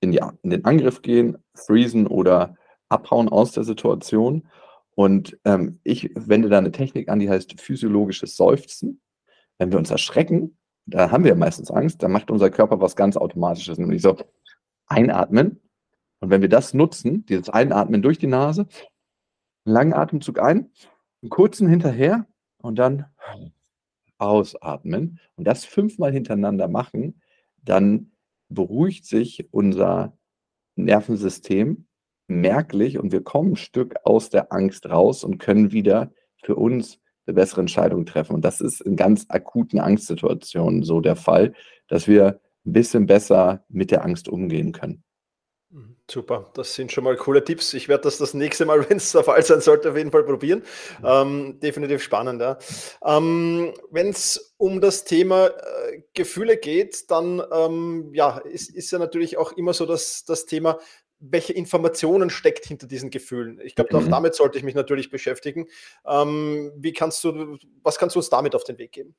in, 0.00 0.12
die, 0.12 0.20
in 0.42 0.50
den 0.50 0.64
Angriff 0.64 1.02
gehen, 1.02 1.38
freezen 1.54 2.06
oder 2.06 2.56
abhauen 2.88 3.28
aus 3.28 3.52
der 3.52 3.64
Situation. 3.64 4.46
Und 4.94 5.38
ähm, 5.44 5.80
ich 5.82 6.10
wende 6.14 6.48
da 6.48 6.58
eine 6.58 6.72
Technik 6.72 7.08
an, 7.08 7.18
die 7.18 7.28
heißt 7.28 7.60
physiologisches 7.60 8.36
Seufzen. 8.36 9.00
Wenn 9.58 9.72
wir 9.72 9.78
uns 9.78 9.90
erschrecken, 9.90 10.56
da 10.86 11.10
haben 11.10 11.24
wir 11.24 11.34
meistens 11.34 11.70
Angst, 11.70 12.02
dann 12.02 12.12
macht 12.12 12.30
unser 12.30 12.50
Körper 12.50 12.80
was 12.80 12.96
ganz 12.96 13.16
Automatisches, 13.16 13.78
nämlich 13.78 14.02
so 14.02 14.16
einatmen. 14.86 15.60
Und 16.20 16.30
wenn 16.30 16.42
wir 16.42 16.48
das 16.48 16.74
nutzen, 16.74 17.26
dieses 17.26 17.48
Einatmen 17.48 18.02
durch 18.02 18.18
die 18.18 18.26
Nase, 18.26 18.66
einen 19.64 19.74
langen 19.74 19.92
Atemzug 19.94 20.38
ein, 20.38 20.70
einen 21.22 21.30
kurzen 21.30 21.68
hinterher 21.68 22.26
und 22.58 22.76
dann 22.78 23.06
ausatmen 24.18 25.20
und 25.36 25.46
das 25.46 25.64
fünfmal 25.64 26.12
hintereinander 26.12 26.68
machen, 26.68 27.20
dann 27.62 28.12
beruhigt 28.48 29.06
sich 29.06 29.48
unser 29.52 30.16
Nervensystem 30.76 31.86
merklich 32.26 32.98
und 32.98 33.12
wir 33.12 33.22
kommen 33.22 33.52
ein 33.52 33.56
Stück 33.56 33.94
aus 34.04 34.30
der 34.30 34.52
Angst 34.52 34.88
raus 34.88 35.24
und 35.24 35.38
können 35.38 35.72
wieder 35.72 36.12
für 36.42 36.56
uns 36.56 36.98
eine 37.26 37.34
bessere 37.34 37.60
Entscheidung 37.60 38.06
treffen. 38.06 38.34
Und 38.34 38.44
das 38.44 38.60
ist 38.60 38.80
in 38.80 38.96
ganz 38.96 39.26
akuten 39.28 39.80
Angstsituationen 39.80 40.82
so 40.82 41.00
der 41.00 41.16
Fall, 41.16 41.54
dass 41.88 42.06
wir 42.06 42.40
ein 42.66 42.72
bisschen 42.72 43.06
besser 43.06 43.64
mit 43.68 43.90
der 43.90 44.04
Angst 44.04 44.28
umgehen 44.28 44.72
können. 44.72 45.02
Mhm, 45.70 45.96
super, 46.08 46.52
das 46.54 46.74
sind 46.74 46.92
schon 46.92 47.04
mal 47.04 47.16
coole 47.16 47.42
Tipps. 47.42 47.74
Ich 47.74 47.88
werde 47.88 48.04
das 48.04 48.18
das 48.18 48.32
nächste 48.32 48.64
Mal, 48.64 48.88
wenn 48.88 48.98
es 48.98 49.12
der 49.12 49.24
Fall 49.24 49.42
sein 49.42 49.60
sollte, 49.60 49.90
auf 49.90 49.96
jeden 49.96 50.12
Fall 50.12 50.24
probieren. 50.24 50.62
Ähm, 51.04 51.58
definitiv 51.60 52.02
spannend. 52.02 52.40
Ja. 52.40 52.58
Ähm, 53.04 53.72
wenn 53.90 54.08
es 54.08 54.54
um 54.56 54.80
das 54.80 55.04
Thema 55.04 55.48
äh, 55.48 56.02
Gefühle 56.14 56.58
geht, 56.58 57.10
dann 57.10 57.42
ähm, 57.52 58.10
ja, 58.14 58.38
ist, 58.38 58.70
ist 58.70 58.90
ja 58.92 58.98
natürlich 58.98 59.36
auch 59.36 59.52
immer 59.52 59.72
so 59.72 59.84
dass 59.84 60.24
das 60.24 60.46
Thema, 60.46 60.78
welche 61.30 61.52
Informationen 61.52 62.30
steckt 62.30 62.66
hinter 62.66 62.86
diesen 62.86 63.10
Gefühlen. 63.10 63.60
Ich 63.62 63.74
glaube, 63.74 63.96
mhm. 63.96 64.04
auch 64.04 64.10
damit 64.10 64.34
sollte 64.34 64.58
ich 64.58 64.64
mich 64.64 64.74
natürlich 64.74 65.10
beschäftigen. 65.10 65.66
Ähm, 66.06 66.72
wie 66.76 66.92
kannst 66.92 67.22
du, 67.24 67.56
was 67.82 67.98
kannst 67.98 68.16
du 68.16 68.20
uns 68.20 68.30
damit 68.30 68.54
auf 68.54 68.64
den 68.64 68.78
Weg 68.78 68.92
geben? 68.92 69.14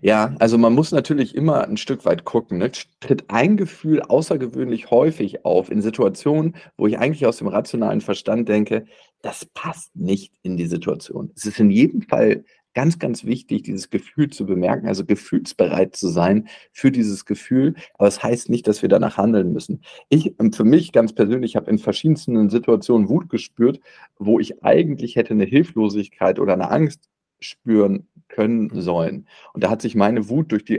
Ja, 0.00 0.34
also 0.38 0.58
man 0.58 0.74
muss 0.74 0.92
natürlich 0.92 1.34
immer 1.34 1.66
ein 1.66 1.76
Stück 1.76 2.04
weit 2.04 2.24
gucken. 2.24 2.58
Ne? 2.58 2.70
Tritt 3.00 3.24
ein 3.28 3.56
Gefühl 3.56 4.02
außergewöhnlich 4.02 4.90
häufig 4.90 5.44
auf 5.44 5.70
in 5.70 5.82
Situationen, 5.82 6.56
wo 6.76 6.86
ich 6.86 6.98
eigentlich 6.98 7.26
aus 7.26 7.38
dem 7.38 7.48
rationalen 7.48 8.00
Verstand 8.00 8.48
denke, 8.48 8.86
das 9.22 9.44
passt 9.44 9.94
nicht 9.96 10.34
in 10.42 10.56
die 10.56 10.66
Situation. 10.66 11.32
Es 11.34 11.44
ist 11.46 11.58
in 11.58 11.70
jedem 11.70 12.02
Fall 12.02 12.44
ganz, 12.76 12.98
ganz 12.98 13.24
wichtig, 13.24 13.62
dieses 13.62 13.88
Gefühl 13.88 14.28
zu 14.28 14.44
bemerken, 14.44 14.86
also 14.86 15.06
gefühlsbereit 15.06 15.96
zu 15.96 16.08
sein 16.08 16.46
für 16.72 16.92
dieses 16.92 17.24
Gefühl. 17.24 17.74
Aber 17.94 18.06
es 18.06 18.16
das 18.16 18.22
heißt 18.22 18.50
nicht, 18.50 18.68
dass 18.68 18.82
wir 18.82 18.90
danach 18.90 19.16
handeln 19.16 19.52
müssen. 19.54 19.80
Ich, 20.10 20.38
ähm, 20.38 20.52
für 20.52 20.64
mich 20.64 20.92
ganz 20.92 21.14
persönlich, 21.14 21.56
habe 21.56 21.70
in 21.70 21.78
verschiedensten 21.78 22.50
Situationen 22.50 23.08
Wut 23.08 23.30
gespürt, 23.30 23.80
wo 24.18 24.38
ich 24.38 24.62
eigentlich 24.62 25.16
hätte 25.16 25.32
eine 25.32 25.46
Hilflosigkeit 25.46 26.38
oder 26.38 26.52
eine 26.52 26.70
Angst 26.70 27.08
spüren 27.40 28.08
können 28.28 28.70
sollen. 28.74 29.26
Und 29.54 29.64
da 29.64 29.70
hat 29.70 29.80
sich 29.80 29.94
meine 29.94 30.28
Wut 30.28 30.52
durch 30.52 30.64
die 30.64 30.78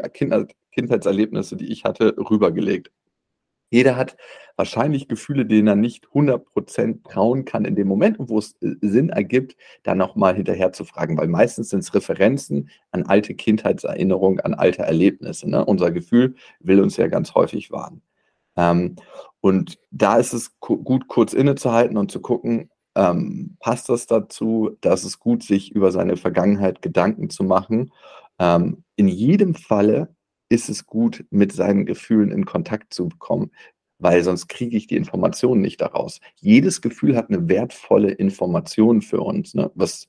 Kindheitserlebnisse, 0.71 1.57
die 1.57 1.71
ich 1.71 1.83
hatte, 1.83 2.15
rübergelegt. 2.17 2.91
Jeder 3.69 3.95
hat 3.95 4.15
wahrscheinlich 4.55 5.07
Gefühle, 5.07 5.45
denen 5.45 5.67
er 5.67 5.75
nicht 5.75 6.07
100% 6.07 7.03
trauen 7.09 7.45
kann 7.45 7.65
in 7.65 7.75
dem 7.75 7.87
Moment, 7.87 8.17
wo 8.19 8.39
es 8.39 8.55
äh, 8.61 8.75
Sinn 8.81 9.09
ergibt, 9.09 9.55
da 9.83 9.95
nochmal 9.95 10.35
hinterher 10.35 10.73
zu 10.73 10.83
fragen, 10.85 11.17
weil 11.17 11.27
meistens 11.27 11.69
sind 11.69 11.79
es 11.79 11.93
Referenzen 11.93 12.69
an 12.91 13.05
alte 13.05 13.35
Kindheitserinnerungen, 13.35 14.39
an 14.39 14.53
alte 14.53 14.83
Erlebnisse. 14.83 15.49
Ne? 15.49 15.63
Unser 15.63 15.91
Gefühl 15.91 16.35
will 16.59 16.81
uns 16.81 16.97
ja 16.97 17.07
ganz 17.07 17.35
häufig 17.35 17.71
warnen. 17.71 18.01
Ähm, 18.55 18.95
und 19.41 19.77
da 19.91 20.17
ist 20.17 20.33
es 20.33 20.59
gut, 20.59 21.07
kurz 21.07 21.33
innezuhalten 21.33 21.97
und 21.97 22.11
zu 22.11 22.19
gucken, 22.19 22.69
ähm, 22.95 23.57
passt 23.59 23.89
das 23.89 24.07
dazu, 24.07 24.75
dass 24.81 25.03
es 25.03 25.19
gut, 25.19 25.43
sich 25.43 25.71
über 25.71 25.91
seine 25.91 26.17
Vergangenheit 26.17 26.81
Gedanken 26.81 27.29
zu 27.29 27.43
machen. 27.43 27.91
Ähm, 28.39 28.83
in 28.95 29.07
jedem 29.07 29.53
Falle 29.53 30.15
ist 30.49 30.69
es 30.69 30.85
gut, 30.85 31.25
mit 31.29 31.51
seinen 31.51 31.85
Gefühlen 31.85 32.31
in 32.31 32.45
Kontakt 32.45 32.93
zu 32.93 33.07
bekommen, 33.07 33.51
weil 33.99 34.23
sonst 34.23 34.47
kriege 34.47 34.77
ich 34.77 34.87
die 34.87 34.95
Informationen 34.95 35.61
nicht 35.61 35.81
daraus. 35.81 36.19
Jedes 36.35 36.81
Gefühl 36.81 37.15
hat 37.15 37.29
eine 37.29 37.49
wertvolle 37.49 38.11
Information 38.11 39.01
für 39.01 39.21
uns. 39.21 39.53
Ne? 39.53 39.71
Was 39.75 40.07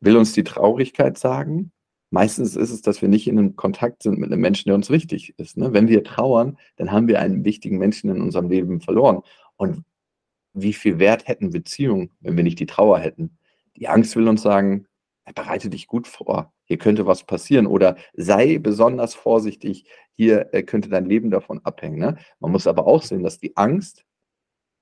will 0.00 0.16
uns 0.16 0.32
die 0.32 0.44
Traurigkeit 0.44 1.18
sagen? 1.18 1.72
Meistens 2.10 2.56
ist 2.56 2.70
es, 2.70 2.82
dass 2.82 3.02
wir 3.02 3.08
nicht 3.08 3.28
in 3.28 3.38
einem 3.38 3.56
Kontakt 3.56 4.02
sind 4.02 4.18
mit 4.18 4.32
einem 4.32 4.40
Menschen, 4.40 4.68
der 4.68 4.74
uns 4.74 4.90
wichtig 4.90 5.34
ist. 5.38 5.56
Ne? 5.56 5.72
Wenn 5.72 5.88
wir 5.88 6.02
trauern, 6.02 6.58
dann 6.76 6.90
haben 6.90 7.06
wir 7.06 7.20
einen 7.20 7.44
wichtigen 7.44 7.78
Menschen 7.78 8.10
in 8.10 8.20
unserem 8.20 8.48
Leben 8.48 8.80
verloren. 8.80 9.22
Und 9.56 9.84
wie 10.52 10.72
viel 10.72 10.98
Wert 10.98 11.28
hätten 11.28 11.50
Beziehungen, 11.50 12.10
wenn 12.20 12.36
wir 12.36 12.42
nicht 12.42 12.58
die 12.58 12.66
Trauer 12.66 12.98
hätten? 12.98 13.38
Die 13.76 13.86
Angst 13.86 14.16
will 14.16 14.26
uns 14.26 14.42
sagen, 14.42 14.86
bereite 15.34 15.70
dich 15.70 15.86
gut 15.86 16.06
vor 16.06 16.52
hier 16.70 16.78
könnte 16.78 17.04
was 17.04 17.24
passieren 17.24 17.66
oder 17.66 17.96
sei 18.14 18.58
besonders 18.58 19.16
vorsichtig, 19.16 19.86
hier 20.14 20.54
äh, 20.54 20.62
könnte 20.62 20.88
dein 20.88 21.04
Leben 21.04 21.32
davon 21.32 21.60
abhängen. 21.64 21.98
Ne? 21.98 22.16
Man 22.38 22.52
muss 22.52 22.68
aber 22.68 22.86
auch 22.86 23.02
sehen, 23.02 23.24
dass 23.24 23.40
die 23.40 23.56
Angst 23.56 24.04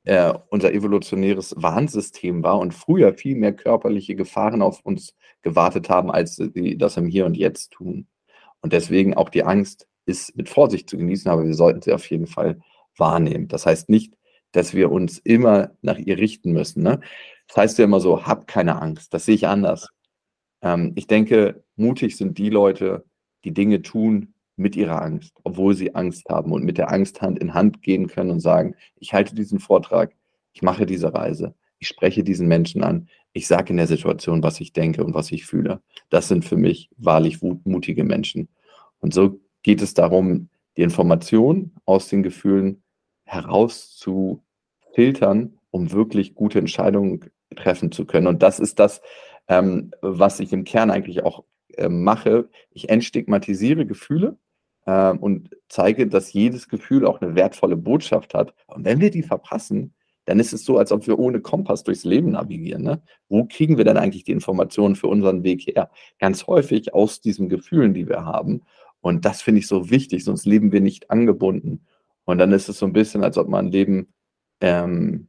äh, 0.04 0.34
unser 0.50 0.74
evolutionäres 0.74 1.54
Warnsystem 1.56 2.42
war 2.42 2.58
und 2.58 2.74
früher 2.74 3.14
viel 3.14 3.36
mehr 3.36 3.54
körperliche 3.54 4.16
Gefahren 4.16 4.60
auf 4.60 4.80
uns 4.84 5.14
gewartet 5.40 5.88
haben, 5.88 6.10
als 6.10 6.36
sie 6.36 6.76
das 6.76 6.98
im 6.98 7.06
Hier 7.06 7.24
und 7.24 7.38
Jetzt 7.38 7.70
tun. 7.70 8.06
Und 8.60 8.74
deswegen 8.74 9.14
auch 9.14 9.30
die 9.30 9.44
Angst 9.44 9.88
ist 10.04 10.36
mit 10.36 10.50
Vorsicht 10.50 10.90
zu 10.90 10.98
genießen, 10.98 11.30
aber 11.30 11.46
wir 11.46 11.54
sollten 11.54 11.80
sie 11.80 11.94
auf 11.94 12.10
jeden 12.10 12.26
Fall 12.26 12.60
wahrnehmen. 12.98 13.48
Das 13.48 13.64
heißt 13.64 13.88
nicht, 13.88 14.12
dass 14.52 14.74
wir 14.74 14.92
uns 14.92 15.16
immer 15.20 15.70
nach 15.80 15.96
ihr 15.96 16.18
richten 16.18 16.52
müssen. 16.52 16.82
Ne? 16.82 17.00
Das 17.46 17.56
heißt 17.56 17.78
ja 17.78 17.84
immer 17.84 18.00
so, 18.00 18.26
hab 18.26 18.46
keine 18.46 18.82
Angst. 18.82 19.14
Das 19.14 19.24
sehe 19.24 19.36
ich 19.36 19.48
anders. 19.48 19.88
Ähm, 20.62 20.92
ich 20.96 21.06
denke, 21.06 21.62
mutig 21.76 22.16
sind 22.16 22.38
die 22.38 22.50
Leute, 22.50 23.04
die 23.44 23.52
Dinge 23.52 23.82
tun 23.82 24.34
mit 24.56 24.76
ihrer 24.76 25.02
Angst, 25.02 25.34
obwohl 25.44 25.74
sie 25.74 25.94
Angst 25.94 26.28
haben 26.28 26.52
und 26.52 26.64
mit 26.64 26.78
der 26.78 26.92
Angst 26.92 27.22
Hand 27.22 27.38
in 27.38 27.54
Hand 27.54 27.82
gehen 27.82 28.08
können 28.08 28.30
und 28.30 28.40
sagen, 28.40 28.74
ich 28.96 29.14
halte 29.14 29.34
diesen 29.34 29.60
Vortrag, 29.60 30.14
ich 30.52 30.62
mache 30.62 30.84
diese 30.84 31.14
Reise, 31.14 31.54
ich 31.78 31.86
spreche 31.86 32.24
diesen 32.24 32.48
Menschen 32.48 32.82
an, 32.82 33.08
ich 33.32 33.46
sage 33.46 33.70
in 33.70 33.76
der 33.76 33.86
Situation, 33.86 34.42
was 34.42 34.58
ich 34.60 34.72
denke 34.72 35.04
und 35.04 35.14
was 35.14 35.30
ich 35.30 35.46
fühle. 35.46 35.80
Das 36.10 36.26
sind 36.26 36.44
für 36.44 36.56
mich 36.56 36.90
wahrlich 36.96 37.40
mutige 37.40 38.02
Menschen. 38.02 38.48
Und 38.98 39.14
so 39.14 39.38
geht 39.62 39.80
es 39.80 39.94
darum, 39.94 40.48
die 40.76 40.82
Information 40.82 41.70
aus 41.84 42.08
den 42.08 42.24
Gefühlen 42.24 42.82
herauszufiltern, 43.24 45.58
um 45.70 45.92
wirklich 45.92 46.34
gute 46.34 46.58
Entscheidungen 46.58 47.30
treffen 47.54 47.92
zu 47.92 48.06
können. 48.06 48.26
Und 48.26 48.42
das 48.42 48.58
ist 48.58 48.78
das, 48.78 49.02
ähm, 49.48 49.90
was 50.00 50.40
ich 50.40 50.52
im 50.52 50.64
Kern 50.64 50.90
eigentlich 50.90 51.24
auch 51.24 51.44
äh, 51.76 51.88
mache. 51.88 52.48
Ich 52.70 52.88
entstigmatisiere 52.88 53.86
Gefühle 53.86 54.36
äh, 54.86 55.12
und 55.12 55.50
zeige, 55.68 56.06
dass 56.06 56.32
jedes 56.32 56.68
Gefühl 56.68 57.06
auch 57.06 57.20
eine 57.20 57.34
wertvolle 57.34 57.76
Botschaft 57.76 58.34
hat. 58.34 58.54
Und 58.66 58.84
wenn 58.84 59.00
wir 59.00 59.10
die 59.10 59.22
verpassen, 59.22 59.94
dann 60.24 60.40
ist 60.40 60.52
es 60.52 60.64
so, 60.64 60.76
als 60.76 60.92
ob 60.92 61.06
wir 61.06 61.18
ohne 61.18 61.40
Kompass 61.40 61.84
durchs 61.84 62.04
Leben 62.04 62.32
navigieren. 62.32 62.82
Ne? 62.82 63.00
Wo 63.30 63.44
kriegen 63.44 63.78
wir 63.78 63.84
dann 63.84 63.96
eigentlich 63.96 64.24
die 64.24 64.32
Informationen 64.32 64.94
für 64.94 65.06
unseren 65.06 65.42
Weg 65.42 65.66
her? 65.66 65.90
Ganz 66.18 66.46
häufig 66.46 66.92
aus 66.92 67.22
diesen 67.22 67.48
Gefühlen, 67.48 67.94
die 67.94 68.08
wir 68.08 68.26
haben. 68.26 68.62
Und 69.00 69.24
das 69.24 69.40
finde 69.40 69.60
ich 69.60 69.66
so 69.66 69.88
wichtig, 69.90 70.24
sonst 70.24 70.44
leben 70.44 70.70
wir 70.70 70.82
nicht 70.82 71.10
angebunden. 71.10 71.86
Und 72.24 72.36
dann 72.38 72.52
ist 72.52 72.68
es 72.68 72.78
so 72.78 72.84
ein 72.84 72.92
bisschen, 72.92 73.24
als 73.24 73.38
ob 73.38 73.48
man 73.48 73.70
Leben 73.70 74.12
ähm, 74.60 75.27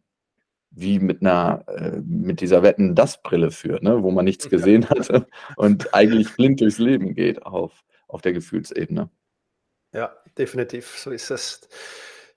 wie 0.80 1.00
mit 1.00 1.22
einer, 1.22 1.64
äh, 1.68 2.00
mit 2.06 2.42
dieser 2.42 2.64
Wetten 2.64 2.96
das 2.96 3.22
Brille 3.22 3.52
führt, 3.52 3.84
ne? 3.84 4.04
wo 4.04 4.12
man 4.12 4.26
nichts 4.26 4.50
gesehen 4.50 4.90
hatte 4.90 5.28
und 5.56 5.94
eigentlich 5.94 6.36
blind 6.36 6.62
durchs 6.62 6.78
Leben 6.78 7.14
geht 7.14 7.46
auf, 7.46 7.84
auf 8.08 8.22
der 8.22 8.34
Gefühlsebene. 8.34 9.10
Ja, 9.94 10.14
definitiv, 10.38 10.98
so 10.98 11.12
ist 11.12 11.32
es. 11.32 11.68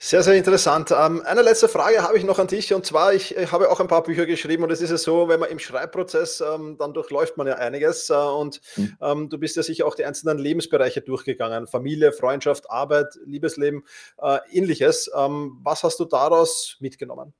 Sehr, 0.04 0.24
sehr 0.24 0.34
interessant. 0.34 0.90
Ähm, 0.90 1.22
eine 1.24 1.42
letzte 1.42 1.68
Frage 1.68 2.02
habe 2.02 2.18
ich 2.18 2.24
noch 2.24 2.40
an 2.40 2.48
dich 2.48 2.74
und 2.74 2.84
zwar, 2.84 3.14
ich, 3.14 3.36
ich, 3.36 3.52
habe 3.52 3.70
auch 3.70 3.78
ein 3.78 3.86
paar 3.86 4.02
Bücher 4.02 4.26
geschrieben 4.26 4.64
und 4.64 4.72
es 4.72 4.80
ist 4.80 4.90
ja 4.90 4.96
so, 4.96 5.28
wenn 5.28 5.38
man 5.38 5.48
im 5.48 5.60
Schreibprozess, 5.60 6.40
ähm, 6.40 6.76
dann 6.76 6.92
durchläuft 6.92 7.36
man 7.36 7.46
ja 7.46 7.54
einiges 7.54 8.10
äh, 8.10 8.14
und 8.14 8.60
mhm. 8.74 8.96
ähm, 9.00 9.28
du 9.28 9.38
bist 9.38 9.54
ja 9.54 9.62
sicher 9.62 9.86
auch 9.86 9.94
die 9.94 10.04
einzelnen 10.04 10.38
Lebensbereiche 10.38 11.02
durchgegangen, 11.02 11.68
Familie, 11.68 12.10
Freundschaft, 12.10 12.68
Arbeit, 12.68 13.16
Liebesleben, 13.24 13.84
äh, 14.20 14.38
ähnliches. 14.50 15.08
Ähm, 15.16 15.60
was 15.62 15.84
hast 15.84 16.00
du 16.00 16.04
daraus 16.04 16.78
mitgenommen? 16.80 17.32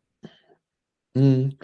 Mhm. 1.15 1.57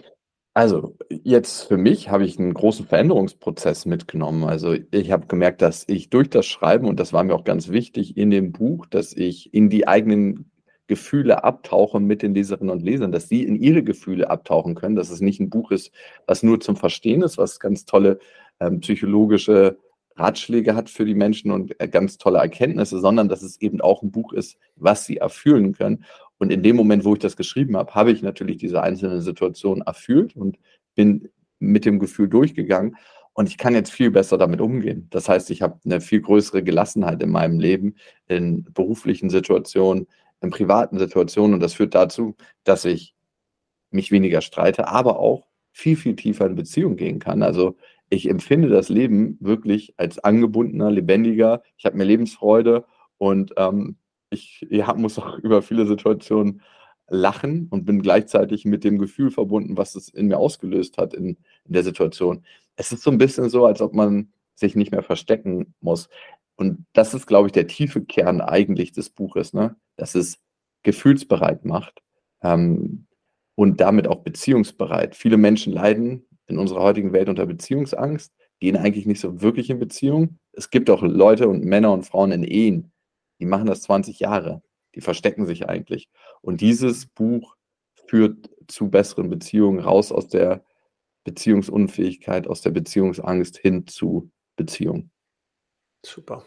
Also, 0.53 0.97
jetzt 1.09 1.63
für 1.63 1.77
mich 1.77 2.09
habe 2.09 2.25
ich 2.25 2.39
einen 2.39 2.53
großen 2.53 2.85
Veränderungsprozess 2.85 3.85
mitgenommen. 3.85 4.43
Also, 4.43 4.75
ich 4.91 5.11
habe 5.11 5.27
gemerkt, 5.27 5.61
dass 5.61 5.85
ich 5.87 6.09
durch 6.09 6.29
das 6.29 6.45
Schreiben 6.47 6.87
und 6.87 6.99
das 6.99 7.13
war 7.13 7.23
mir 7.23 7.35
auch 7.35 7.43
ganz 7.45 7.69
wichtig 7.69 8.17
in 8.17 8.31
dem 8.31 8.51
Buch, 8.51 8.85
dass 8.87 9.13
ich 9.13 9.53
in 9.53 9.69
die 9.69 9.87
eigenen 9.87 10.51
Gefühle 10.87 11.43
abtauche 11.43 11.99
mit 11.99 12.23
den 12.23 12.33
Leserinnen 12.33 12.71
und 12.71 12.81
Lesern, 12.83 13.11
dass 13.11 13.29
sie 13.29 13.43
in 13.43 13.55
ihre 13.55 13.83
Gefühle 13.83 14.29
abtauchen 14.29 14.75
können, 14.75 14.95
dass 14.95 15.11
es 15.11 15.21
nicht 15.21 15.39
ein 15.39 15.49
Buch 15.49 15.71
ist, 15.71 15.91
was 16.25 16.43
nur 16.43 16.59
zum 16.59 16.75
Verstehen 16.75 17.21
ist, 17.21 17.37
was 17.37 17.59
ganz 17.59 17.85
tolle, 17.85 18.19
ähm, 18.59 18.79
psychologische 18.81 19.77
Ratschläge 20.19 20.75
hat 20.75 20.89
für 20.89 21.05
die 21.05 21.15
Menschen 21.15 21.51
und, 21.51 21.79
äh, 21.79 21.87
ganz 21.87 22.17
tolle 22.17 22.39
Erkenntnisse, 22.39 22.99
sondern 22.99 23.29
dass 23.29 23.41
es 23.41 23.59
eben 23.61 23.81
auch 23.81 24.03
ein 24.03 24.11
Buch 24.11 24.33
ist, 24.33 24.57
was 24.75 25.05
sie 25.05 25.17
erfüllen 25.17 25.73
können. 25.73 26.05
Und 26.37 26.51
in 26.51 26.63
dem 26.63 26.75
Moment, 26.75 27.05
wo 27.05 27.13
ich 27.13 27.19
das 27.19 27.35
geschrieben 27.35 27.77
habe, 27.77 27.93
habe 27.95 28.11
ich 28.11 28.21
natürlich 28.21 28.57
diese 28.57 28.81
einzelnen 28.81 29.21
Situationen 29.21 29.81
erfüllt 29.85 30.35
und 30.35 30.57
bin 30.95 31.29
mit 31.59 31.85
dem 31.85 31.99
Gefühl 31.99 32.29
durchgegangen. 32.29 32.95
Und 33.33 33.47
ich 33.47 33.57
kann 33.57 33.73
jetzt 33.73 33.91
viel 33.91 34.11
besser 34.11 34.37
damit 34.37 34.59
umgehen. 34.61 35.07
Das 35.11 35.29
heißt, 35.29 35.49
ich 35.51 35.61
habe 35.61 35.79
eine 35.85 36.01
viel 36.01 36.21
größere 36.21 36.63
Gelassenheit 36.63 37.21
in 37.21 37.29
meinem 37.29 37.59
Leben, 37.59 37.95
in 38.27 38.65
beruflichen 38.73 39.29
Situationen, 39.29 40.07
in 40.41 40.49
privaten 40.49 40.97
Situationen. 40.97 41.53
Und 41.53 41.59
das 41.61 41.73
führt 41.73 41.95
dazu, 41.95 42.35
dass 42.63 42.85
ich 42.85 43.15
mich 43.91 44.11
weniger 44.11 44.41
streite, 44.41 44.87
aber 44.87 45.19
auch 45.19 45.47
viel, 45.71 45.95
viel 45.95 46.15
tiefer 46.15 46.45
in 46.47 46.55
Beziehung 46.55 46.95
gehen 46.95 47.19
kann. 47.19 47.43
Also 47.43 47.77
ich 48.09 48.29
empfinde 48.29 48.69
das 48.69 48.89
Leben 48.89 49.37
wirklich 49.39 49.93
als 49.97 50.19
angebundener, 50.19 50.91
lebendiger. 50.91 51.61
Ich 51.77 51.85
habe 51.85 51.97
mehr 51.97 52.05
Lebensfreude 52.05 52.85
und 53.17 53.53
ähm, 53.57 53.97
ich 54.29 54.65
ja, 54.69 54.93
muss 54.93 55.19
auch 55.19 55.37
über 55.39 55.61
viele 55.61 55.85
Situationen 55.85 56.61
lachen 57.07 57.67
und 57.69 57.85
bin 57.85 58.01
gleichzeitig 58.01 58.65
mit 58.65 58.83
dem 58.83 58.99
Gefühl 58.99 59.31
verbunden, 59.31 59.77
was 59.77 59.95
es 59.95 60.09
in 60.09 60.27
mir 60.27 60.37
ausgelöst 60.37 60.97
hat 60.97 61.13
in, 61.13 61.37
in 61.65 61.73
der 61.73 61.83
Situation. 61.83 62.43
es 62.75 62.91
ist 62.91 63.03
so 63.03 63.11
ein 63.11 63.17
bisschen 63.17 63.49
so, 63.49 63.65
als 63.65 63.81
ob 63.81 63.93
man 63.93 64.31
sich 64.55 64.75
nicht 64.75 64.91
mehr 64.91 65.03
verstecken 65.03 65.73
muss. 65.81 66.09
Und 66.55 66.85
das 66.93 67.13
ist, 67.13 67.25
glaube 67.25 67.47
ich, 67.47 67.51
der 67.53 67.67
tiefe 67.67 68.03
Kern 68.03 68.41
eigentlich 68.41 68.91
des 68.91 69.09
Buches, 69.09 69.53
ne? 69.53 69.75
dass 69.95 70.15
es 70.15 70.39
gefühlsbereit 70.83 71.65
macht 71.65 72.01
ähm, 72.41 73.07
und 73.55 73.81
damit 73.81 74.07
auch 74.07 74.23
beziehungsbereit. 74.23 75.15
Viele 75.15 75.37
Menschen 75.37 75.73
leiden 75.73 76.25
in 76.49 76.57
unserer 76.57 76.81
heutigen 76.81 77.13
Welt 77.13 77.29
unter 77.29 77.45
Beziehungsangst, 77.45 78.33
gehen 78.59 78.75
eigentlich 78.75 79.05
nicht 79.05 79.21
so 79.21 79.41
wirklich 79.41 79.69
in 79.69 79.79
Beziehung. 79.79 80.39
Es 80.51 80.69
gibt 80.69 80.89
auch 80.89 81.01
Leute 81.01 81.47
und 81.47 81.63
Männer 81.63 81.93
und 81.93 82.05
Frauen 82.05 82.31
in 82.31 82.43
Ehen, 82.43 82.91
die 83.39 83.45
machen 83.45 83.67
das 83.67 83.81
20 83.83 84.19
Jahre, 84.19 84.61
die 84.95 85.01
verstecken 85.01 85.45
sich 85.45 85.69
eigentlich. 85.69 86.09
Und 86.41 86.61
dieses 86.61 87.05
Buch 87.05 87.55
führt 88.07 88.49
zu 88.67 88.89
besseren 88.89 89.29
Beziehungen, 89.29 89.79
raus 89.79 90.11
aus 90.11 90.27
der 90.27 90.63
Beziehungsunfähigkeit, 91.23 92.47
aus 92.47 92.61
der 92.61 92.71
Beziehungsangst 92.71 93.57
hin 93.57 93.87
zu 93.87 94.31
Beziehung. 94.55 95.11
Super. 96.05 96.45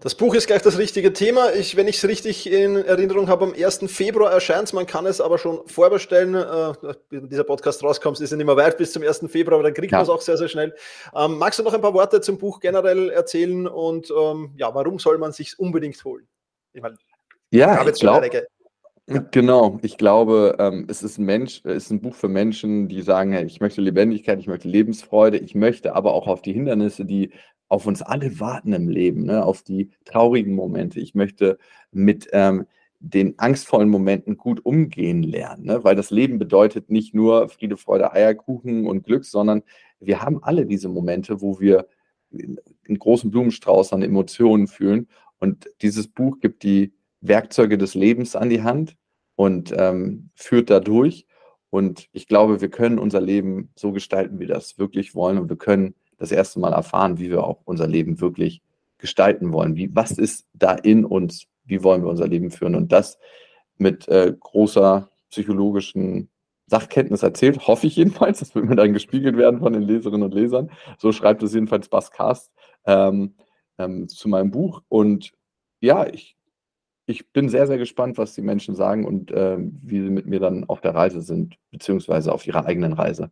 Das 0.00 0.14
Buch 0.14 0.34
ist 0.34 0.46
gleich 0.46 0.62
das 0.62 0.78
richtige 0.78 1.12
Thema. 1.12 1.52
Ich, 1.52 1.76
wenn 1.76 1.88
ich 1.88 1.96
es 1.96 2.06
richtig 2.06 2.50
in 2.50 2.76
Erinnerung 2.76 3.28
habe, 3.28 3.44
am 3.44 3.52
1. 3.52 3.80
Februar 3.88 4.30
erscheint 4.30 4.68
es. 4.68 4.72
Man 4.72 4.86
kann 4.86 5.04
es 5.06 5.20
aber 5.20 5.38
schon 5.38 5.66
vorbestellen. 5.66 6.34
Äh, 6.34 6.94
dieser 7.10 7.42
Podcast 7.42 7.82
rauskommt, 7.82 8.20
ist 8.20 8.30
ja 8.30 8.36
nicht 8.36 8.46
mehr 8.46 8.56
weit 8.56 8.78
bis 8.78 8.92
zum 8.92 9.02
1. 9.02 9.26
Februar, 9.28 9.54
aber 9.54 9.64
dann 9.64 9.74
kriegt 9.74 9.90
ja. 9.90 9.98
man 9.98 10.04
es 10.04 10.10
auch 10.10 10.20
sehr, 10.20 10.36
sehr 10.36 10.48
schnell. 10.48 10.74
Ähm, 11.14 11.38
magst 11.38 11.58
du 11.58 11.64
noch 11.64 11.74
ein 11.74 11.80
paar 11.80 11.94
Worte 11.94 12.20
zum 12.20 12.38
Buch 12.38 12.60
generell 12.60 13.10
erzählen 13.10 13.66
und 13.66 14.12
ähm, 14.16 14.52
ja, 14.56 14.72
warum 14.72 15.00
soll 15.00 15.18
man 15.18 15.32
sich 15.32 15.58
unbedingt 15.58 16.02
holen? 16.04 16.28
Ich 16.72 16.82
meine, 16.82 16.96
ja, 17.50 17.84
ich 17.86 17.94
glaube, 17.94 18.30
Genau, 19.06 19.78
ich 19.82 19.98
glaube, 19.98 20.56
ähm, 20.58 20.86
es 20.88 21.02
ist 21.02 21.18
ein 21.18 21.26
Mensch, 21.26 21.60
es 21.64 21.84
ist 21.84 21.90
ein 21.90 22.00
Buch 22.00 22.14
für 22.14 22.28
Menschen, 22.28 22.88
die 22.88 23.02
sagen, 23.02 23.32
hey, 23.32 23.44
ich 23.44 23.60
möchte 23.60 23.82
Lebendigkeit, 23.82 24.40
ich 24.40 24.46
möchte 24.46 24.66
Lebensfreude, 24.66 25.36
ich 25.36 25.54
möchte 25.54 25.94
aber 25.94 26.14
auch 26.14 26.26
auf 26.26 26.40
die 26.40 26.54
Hindernisse, 26.54 27.04
die 27.04 27.30
auf 27.68 27.86
uns 27.86 28.02
alle 28.02 28.40
warten 28.40 28.72
im 28.72 28.88
Leben, 28.88 29.24
ne, 29.24 29.44
auf 29.44 29.62
die 29.62 29.90
traurigen 30.04 30.54
Momente. 30.54 31.00
Ich 31.00 31.14
möchte 31.14 31.58
mit 31.90 32.28
ähm, 32.32 32.66
den 33.00 33.38
angstvollen 33.38 33.90
Momenten 33.90 34.36
gut 34.38 34.64
umgehen 34.64 35.22
lernen, 35.22 35.64
ne? 35.64 35.84
weil 35.84 35.94
das 35.94 36.10
Leben 36.10 36.38
bedeutet 36.38 36.90
nicht 36.90 37.14
nur 37.14 37.48
Friede, 37.48 37.76
Freude, 37.76 38.12
Eierkuchen 38.12 38.86
und 38.86 39.04
Glück, 39.04 39.26
sondern 39.26 39.62
wir 40.00 40.22
haben 40.22 40.42
alle 40.42 40.64
diese 40.64 40.88
Momente, 40.88 41.42
wo 41.42 41.60
wir 41.60 41.86
einen 42.32 42.98
großen 42.98 43.30
Blumenstrauß 43.30 43.92
an 43.92 44.02
Emotionen 44.02 44.68
fühlen. 44.68 45.08
Und 45.38 45.68
dieses 45.82 46.08
Buch 46.08 46.40
gibt 46.40 46.62
die 46.62 46.94
Werkzeuge 47.20 47.76
des 47.76 47.94
Lebens 47.94 48.36
an 48.36 48.48
die 48.48 48.62
Hand 48.62 48.96
und 49.36 49.74
ähm, 49.76 50.30
führt 50.34 50.70
dadurch. 50.70 51.26
Und 51.70 52.08
ich 52.12 52.26
glaube, 52.26 52.60
wir 52.60 52.70
können 52.70 52.98
unser 52.98 53.20
Leben 53.20 53.70
so 53.76 53.92
gestalten, 53.92 54.36
wie 54.36 54.46
wir 54.46 54.54
das 54.54 54.78
wirklich 54.78 55.14
wollen. 55.14 55.38
Und 55.38 55.48
wir 55.50 55.56
können 55.56 55.94
das 56.24 56.32
erste 56.32 56.60
Mal 56.60 56.72
erfahren, 56.72 57.18
wie 57.18 57.30
wir 57.30 57.44
auch 57.44 57.60
unser 57.64 57.86
Leben 57.86 58.20
wirklich 58.20 58.62
gestalten 58.98 59.52
wollen. 59.52 59.76
Wie, 59.76 59.94
was 59.94 60.12
ist 60.12 60.46
da 60.54 60.72
in 60.72 61.04
uns? 61.04 61.46
Wie 61.64 61.82
wollen 61.82 62.02
wir 62.02 62.10
unser 62.10 62.26
Leben 62.26 62.50
führen? 62.50 62.74
Und 62.74 62.92
das 62.92 63.18
mit 63.76 64.08
äh, 64.08 64.34
großer 64.38 65.08
psychologischen 65.30 66.28
Sachkenntnis 66.66 67.22
erzählt, 67.22 67.66
hoffe 67.66 67.86
ich 67.86 67.96
jedenfalls. 67.96 68.38
Das 68.38 68.54
wird 68.54 68.64
mir 68.64 68.76
dann 68.76 68.92
gespiegelt 68.92 69.36
werden 69.36 69.60
von 69.60 69.72
den 69.72 69.82
Leserinnen 69.82 70.22
und 70.22 70.34
Lesern. 70.34 70.70
So 70.98 71.12
schreibt 71.12 71.42
es 71.42 71.54
jedenfalls 71.54 71.88
Baskast 71.88 72.50
ähm, 72.86 73.34
ähm, 73.78 74.08
zu 74.08 74.28
meinem 74.28 74.50
Buch. 74.50 74.82
Und 74.88 75.32
ja, 75.80 76.06
ich 76.06 76.36
ich 77.06 77.30
bin 77.32 77.48
sehr, 77.48 77.66
sehr 77.66 77.78
gespannt, 77.78 78.16
was 78.18 78.34
die 78.34 78.42
Menschen 78.42 78.74
sagen 78.74 79.04
und 79.04 79.30
äh, 79.30 79.58
wie 79.58 80.00
sie 80.02 80.10
mit 80.10 80.26
mir 80.26 80.40
dann 80.40 80.64
auf 80.64 80.80
der 80.80 80.94
Reise 80.94 81.20
sind, 81.20 81.56
beziehungsweise 81.70 82.32
auf 82.32 82.46
ihrer 82.46 82.64
eigenen 82.64 82.94
Reise. 82.94 83.30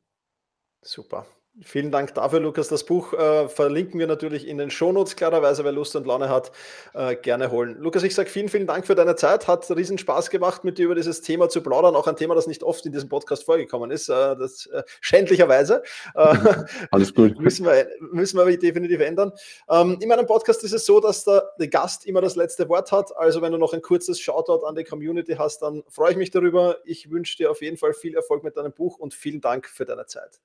Super. 0.83 1.27
Vielen 1.61 1.91
Dank 1.91 2.15
dafür, 2.15 2.41
Lukas. 2.41 2.69
Das 2.69 2.83
Buch 2.85 3.13
äh, 3.13 3.47
verlinken 3.47 4.01
wir 4.01 4.07
natürlich 4.07 4.49
in 4.49 4.57
den 4.57 4.71
Shownotes, 4.71 5.17
klarerweise, 5.17 5.65
wer 5.65 5.73
Lust 5.73 5.95
und 5.95 6.07
Laune 6.07 6.31
hat, 6.31 6.51
äh, 6.95 7.15
gerne 7.15 7.51
holen. 7.51 7.77
Lukas, 7.79 8.05
ich 8.05 8.15
sage 8.15 8.31
vielen, 8.31 8.49
vielen 8.49 8.67
Dank 8.67 8.87
für 8.87 8.95
deine 8.95 9.17
Zeit. 9.17 9.47
Hat 9.49 9.71
riesen 9.71 9.99
Spaß 9.99 10.31
gemacht, 10.31 10.65
mit 10.65 10.79
dir 10.79 10.87
über 10.87 10.95
dieses 10.95 11.21
Thema 11.21 11.51
zu 11.51 11.63
plaudern. 11.63 11.95
Auch 11.95 12.07
ein 12.07 12.17
Thema, 12.17 12.35
das 12.35 12.47
nicht 12.47 12.63
oft 12.63 12.87
in 12.87 12.93
diesem 12.93 13.11
Podcast 13.11 13.45
vorgekommen 13.45 13.91
ist. 13.91 14.09
Äh, 14.09 14.35
das 14.37 14.65
äh, 14.65 14.83
schändlicherweise. 15.03 15.83
Äh, 16.15 16.37
Alles 16.91 17.13
gut. 17.13 17.39
müssen, 17.39 17.67
wir, 17.67 17.87
müssen 18.01 18.39
wir 18.39 18.57
definitiv 18.57 19.01
ändern. 19.01 19.33
Ähm, 19.69 19.99
in 20.01 20.09
meinem 20.09 20.27
Podcast 20.27 20.65
ist 20.65 20.73
es 20.73 20.87
so, 20.87 21.01
dass 21.01 21.25
der, 21.25 21.51
der 21.61 21.69
Gast 21.69 22.07
immer 22.07 22.23
das 22.23 22.35
letzte 22.35 22.67
Wort 22.71 22.93
hat. 22.93 23.15
Also, 23.19 23.43
wenn 23.43 23.53
du 23.53 23.59
noch 23.59 23.75
ein 23.75 23.83
kurzes 23.83 24.19
Shoutout 24.19 24.65
an 24.65 24.75
die 24.75 24.85
Community 24.85 25.35
hast, 25.35 25.61
dann 25.61 25.83
freue 25.91 26.13
ich 26.13 26.17
mich 26.17 26.31
darüber. 26.31 26.79
Ich 26.87 27.11
wünsche 27.11 27.37
dir 27.37 27.51
auf 27.51 27.61
jeden 27.61 27.77
Fall 27.77 27.93
viel 27.93 28.15
Erfolg 28.15 28.43
mit 28.43 28.57
deinem 28.57 28.73
Buch 28.73 28.99
und 28.99 29.13
vielen 29.13 29.43
Dank 29.43 29.69
für 29.69 29.85
deine 29.85 30.07
Zeit. 30.07 30.41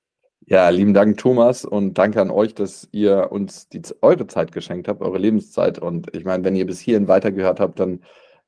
Ja, 0.50 0.70
lieben 0.70 0.94
Dank, 0.94 1.18
Thomas, 1.18 1.66
und 1.66 1.98
danke 1.98 2.22
an 2.22 2.30
euch, 2.30 2.54
dass 2.54 2.88
ihr 2.90 3.30
uns 3.30 3.68
die, 3.68 3.82
eure 4.00 4.26
Zeit 4.26 4.50
geschenkt 4.50 4.88
habt, 4.88 5.02
eure 5.02 5.18
Lebenszeit. 5.18 5.78
Und 5.78 6.14
ich 6.16 6.24
meine, 6.24 6.42
wenn 6.42 6.56
ihr 6.56 6.64
bis 6.64 6.80
hierhin 6.80 7.06
weitergehört 7.06 7.60
habt, 7.60 7.78
dann 7.78 8.00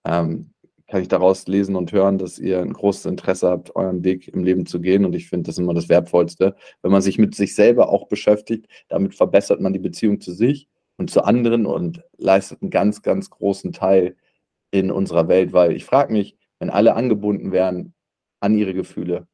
ähm, 0.07 0.55
kann 0.87 1.03
ich 1.03 1.09
daraus 1.09 1.47
lesen 1.47 1.77
und 1.77 1.93
hören, 1.93 2.17
dass 2.17 2.39
ihr 2.39 2.61
ein 2.63 2.73
großes 2.73 3.05
Interesse 3.05 3.51
habt, 3.51 3.77
euren 3.77 4.03
Weg 4.03 4.29
im 4.29 4.45
Leben 4.45 4.65
zu 4.65 4.81
gehen. 4.81 5.05
Und 5.05 5.15
ich 5.15 5.29
finde 5.29 5.49
das 5.49 5.59
immer 5.59 5.75
das 5.75 5.91
Wertvollste, 5.91 6.57
wenn 6.81 6.91
man 6.91 7.03
sich 7.03 7.19
mit 7.19 7.35
sich 7.35 7.55
selber 7.55 7.91
auch 7.91 8.09
beschäftigt. 8.09 8.67
Damit 8.89 9.15
verbessert 9.15 9.61
man 9.61 9.75
die 9.75 9.79
Beziehung 9.79 10.23
zu 10.23 10.33
sich 10.33 10.69
und 10.97 11.11
zu 11.11 11.23
anderen 11.23 11.67
und 11.67 12.03
leistet 12.17 12.63
einen 12.63 12.71
ganz, 12.71 13.03
ganz 13.03 13.29
großen 13.29 13.73
Teil 13.75 14.17
in 14.71 14.91
unserer 14.91 15.29
Welt. 15.29 15.53
Weil 15.53 15.77
ich 15.77 15.85
frage 15.85 16.15
mich, 16.15 16.39
wenn 16.61 16.71
alle 16.71 16.95
angebunden 16.95 17.53
wären 17.53 17.93
an 18.41 18.57
ihre 18.57 18.73
Gefühle, 18.73 19.27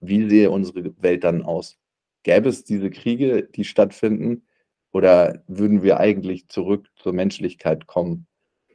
wie 0.00 0.26
sähe 0.26 0.50
unsere 0.50 0.94
Welt 1.02 1.22
dann 1.24 1.42
aus? 1.42 1.76
Gäbe 2.24 2.48
es 2.48 2.64
diese 2.64 2.90
Kriege, 2.90 3.44
die 3.44 3.64
stattfinden, 3.64 4.42
oder 4.92 5.42
würden 5.48 5.82
wir 5.82 5.98
eigentlich 5.98 6.48
zurück 6.48 6.88
zur 6.96 7.12
Menschlichkeit 7.12 7.86
kommen? 7.86 8.26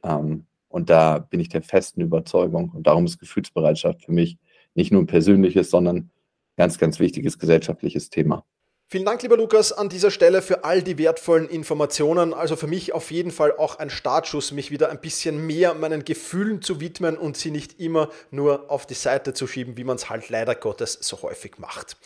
Ähm, 0.04 0.46
und 0.68 0.90
da 0.90 1.20
bin 1.20 1.40
ich 1.40 1.50
der 1.50 1.62
festen 1.62 2.02
Überzeugung. 2.02 2.70
Und 2.70 2.88
darum 2.88 3.06
ist 3.06 3.20
Gefühlsbereitschaft 3.20 4.06
für 4.06 4.12
mich 4.12 4.38
nicht 4.76 4.92
nur 4.92 5.02
ein 5.02 5.08
persönliches, 5.08 5.70
sondern 5.70 6.12
ganz, 6.58 6.78
ganz 6.78 7.00
wichtiges 7.00 7.40
gesellschaftliches 7.40 8.10
Thema. 8.10 8.46
Vielen 8.92 9.06
Dank, 9.06 9.22
lieber 9.22 9.38
Lukas, 9.38 9.72
an 9.72 9.88
dieser 9.88 10.10
Stelle 10.10 10.42
für 10.42 10.64
all 10.64 10.82
die 10.82 10.98
wertvollen 10.98 11.48
Informationen. 11.48 12.34
Also 12.34 12.56
für 12.56 12.66
mich 12.66 12.92
auf 12.92 13.12
jeden 13.12 13.30
Fall 13.30 13.56
auch 13.56 13.78
ein 13.78 13.92
Startschuss, 13.92 14.52
mich 14.52 14.72
wieder 14.72 14.90
ein 14.90 15.00
bisschen 15.00 15.46
mehr 15.46 15.76
meinen 15.76 16.04
Gefühlen 16.04 16.64
zu 16.64 16.82
widmen 16.82 17.16
und 17.16 17.38
sie 17.38 17.52
nicht 17.52 17.80
immer 17.80 18.10
nur 18.32 18.72
auf 18.72 18.88
die 18.88 18.96
Seite 18.96 19.36
zu 19.36 19.46
schieben, 19.46 19.78
wie 19.78 19.84
man 19.84 19.98
es 19.98 20.10
halt 20.10 20.30
leider 20.30 20.56
Gottes 20.56 20.98
so 21.02 21.22
häufig 21.22 21.60
macht. 21.60 21.98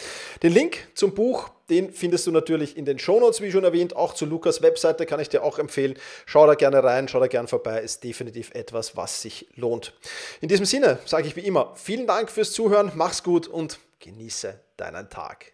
Den 0.42 0.52
Link 0.52 0.90
zum 0.94 1.14
Buch, 1.14 1.52
den 1.70 1.94
findest 1.94 2.28
du 2.28 2.32
natürlich 2.32 2.76
in 2.76 2.84
den 2.84 3.00
Shownotes, 3.00 3.40
wie 3.40 3.50
schon 3.50 3.64
erwähnt. 3.64 3.96
Auch 3.96 4.14
zu 4.14 4.26
Lukas 4.26 4.62
Webseite 4.62 5.06
kann 5.06 5.22
ich 5.22 5.30
dir 5.30 5.42
auch 5.42 5.60
empfehlen. 5.60 5.98
Schau 6.26 6.46
da 6.48 6.56
gerne 6.56 6.84
rein, 6.84 7.08
schau 7.08 7.22
da 7.22 7.28
gerne 7.28 7.48
vorbei. 7.48 7.80
Ist 7.80 8.04
definitiv 8.04 8.52
etwas, 8.56 8.98
was 8.98 9.22
sich 9.22 9.48
lohnt. 9.56 9.94
In 10.42 10.50
diesem 10.50 10.66
Sinne 10.66 11.00
sage 11.06 11.28
ich 11.28 11.38
wie 11.38 11.48
immer, 11.48 11.72
vielen 11.78 12.08
Dank 12.08 12.30
fürs 12.30 12.52
Zuhören, 12.52 12.92
mach's 12.94 13.24
gut 13.24 13.48
und 13.48 13.80
genieße 14.02 14.60
deinen 14.76 15.10
Tag. 15.10 15.53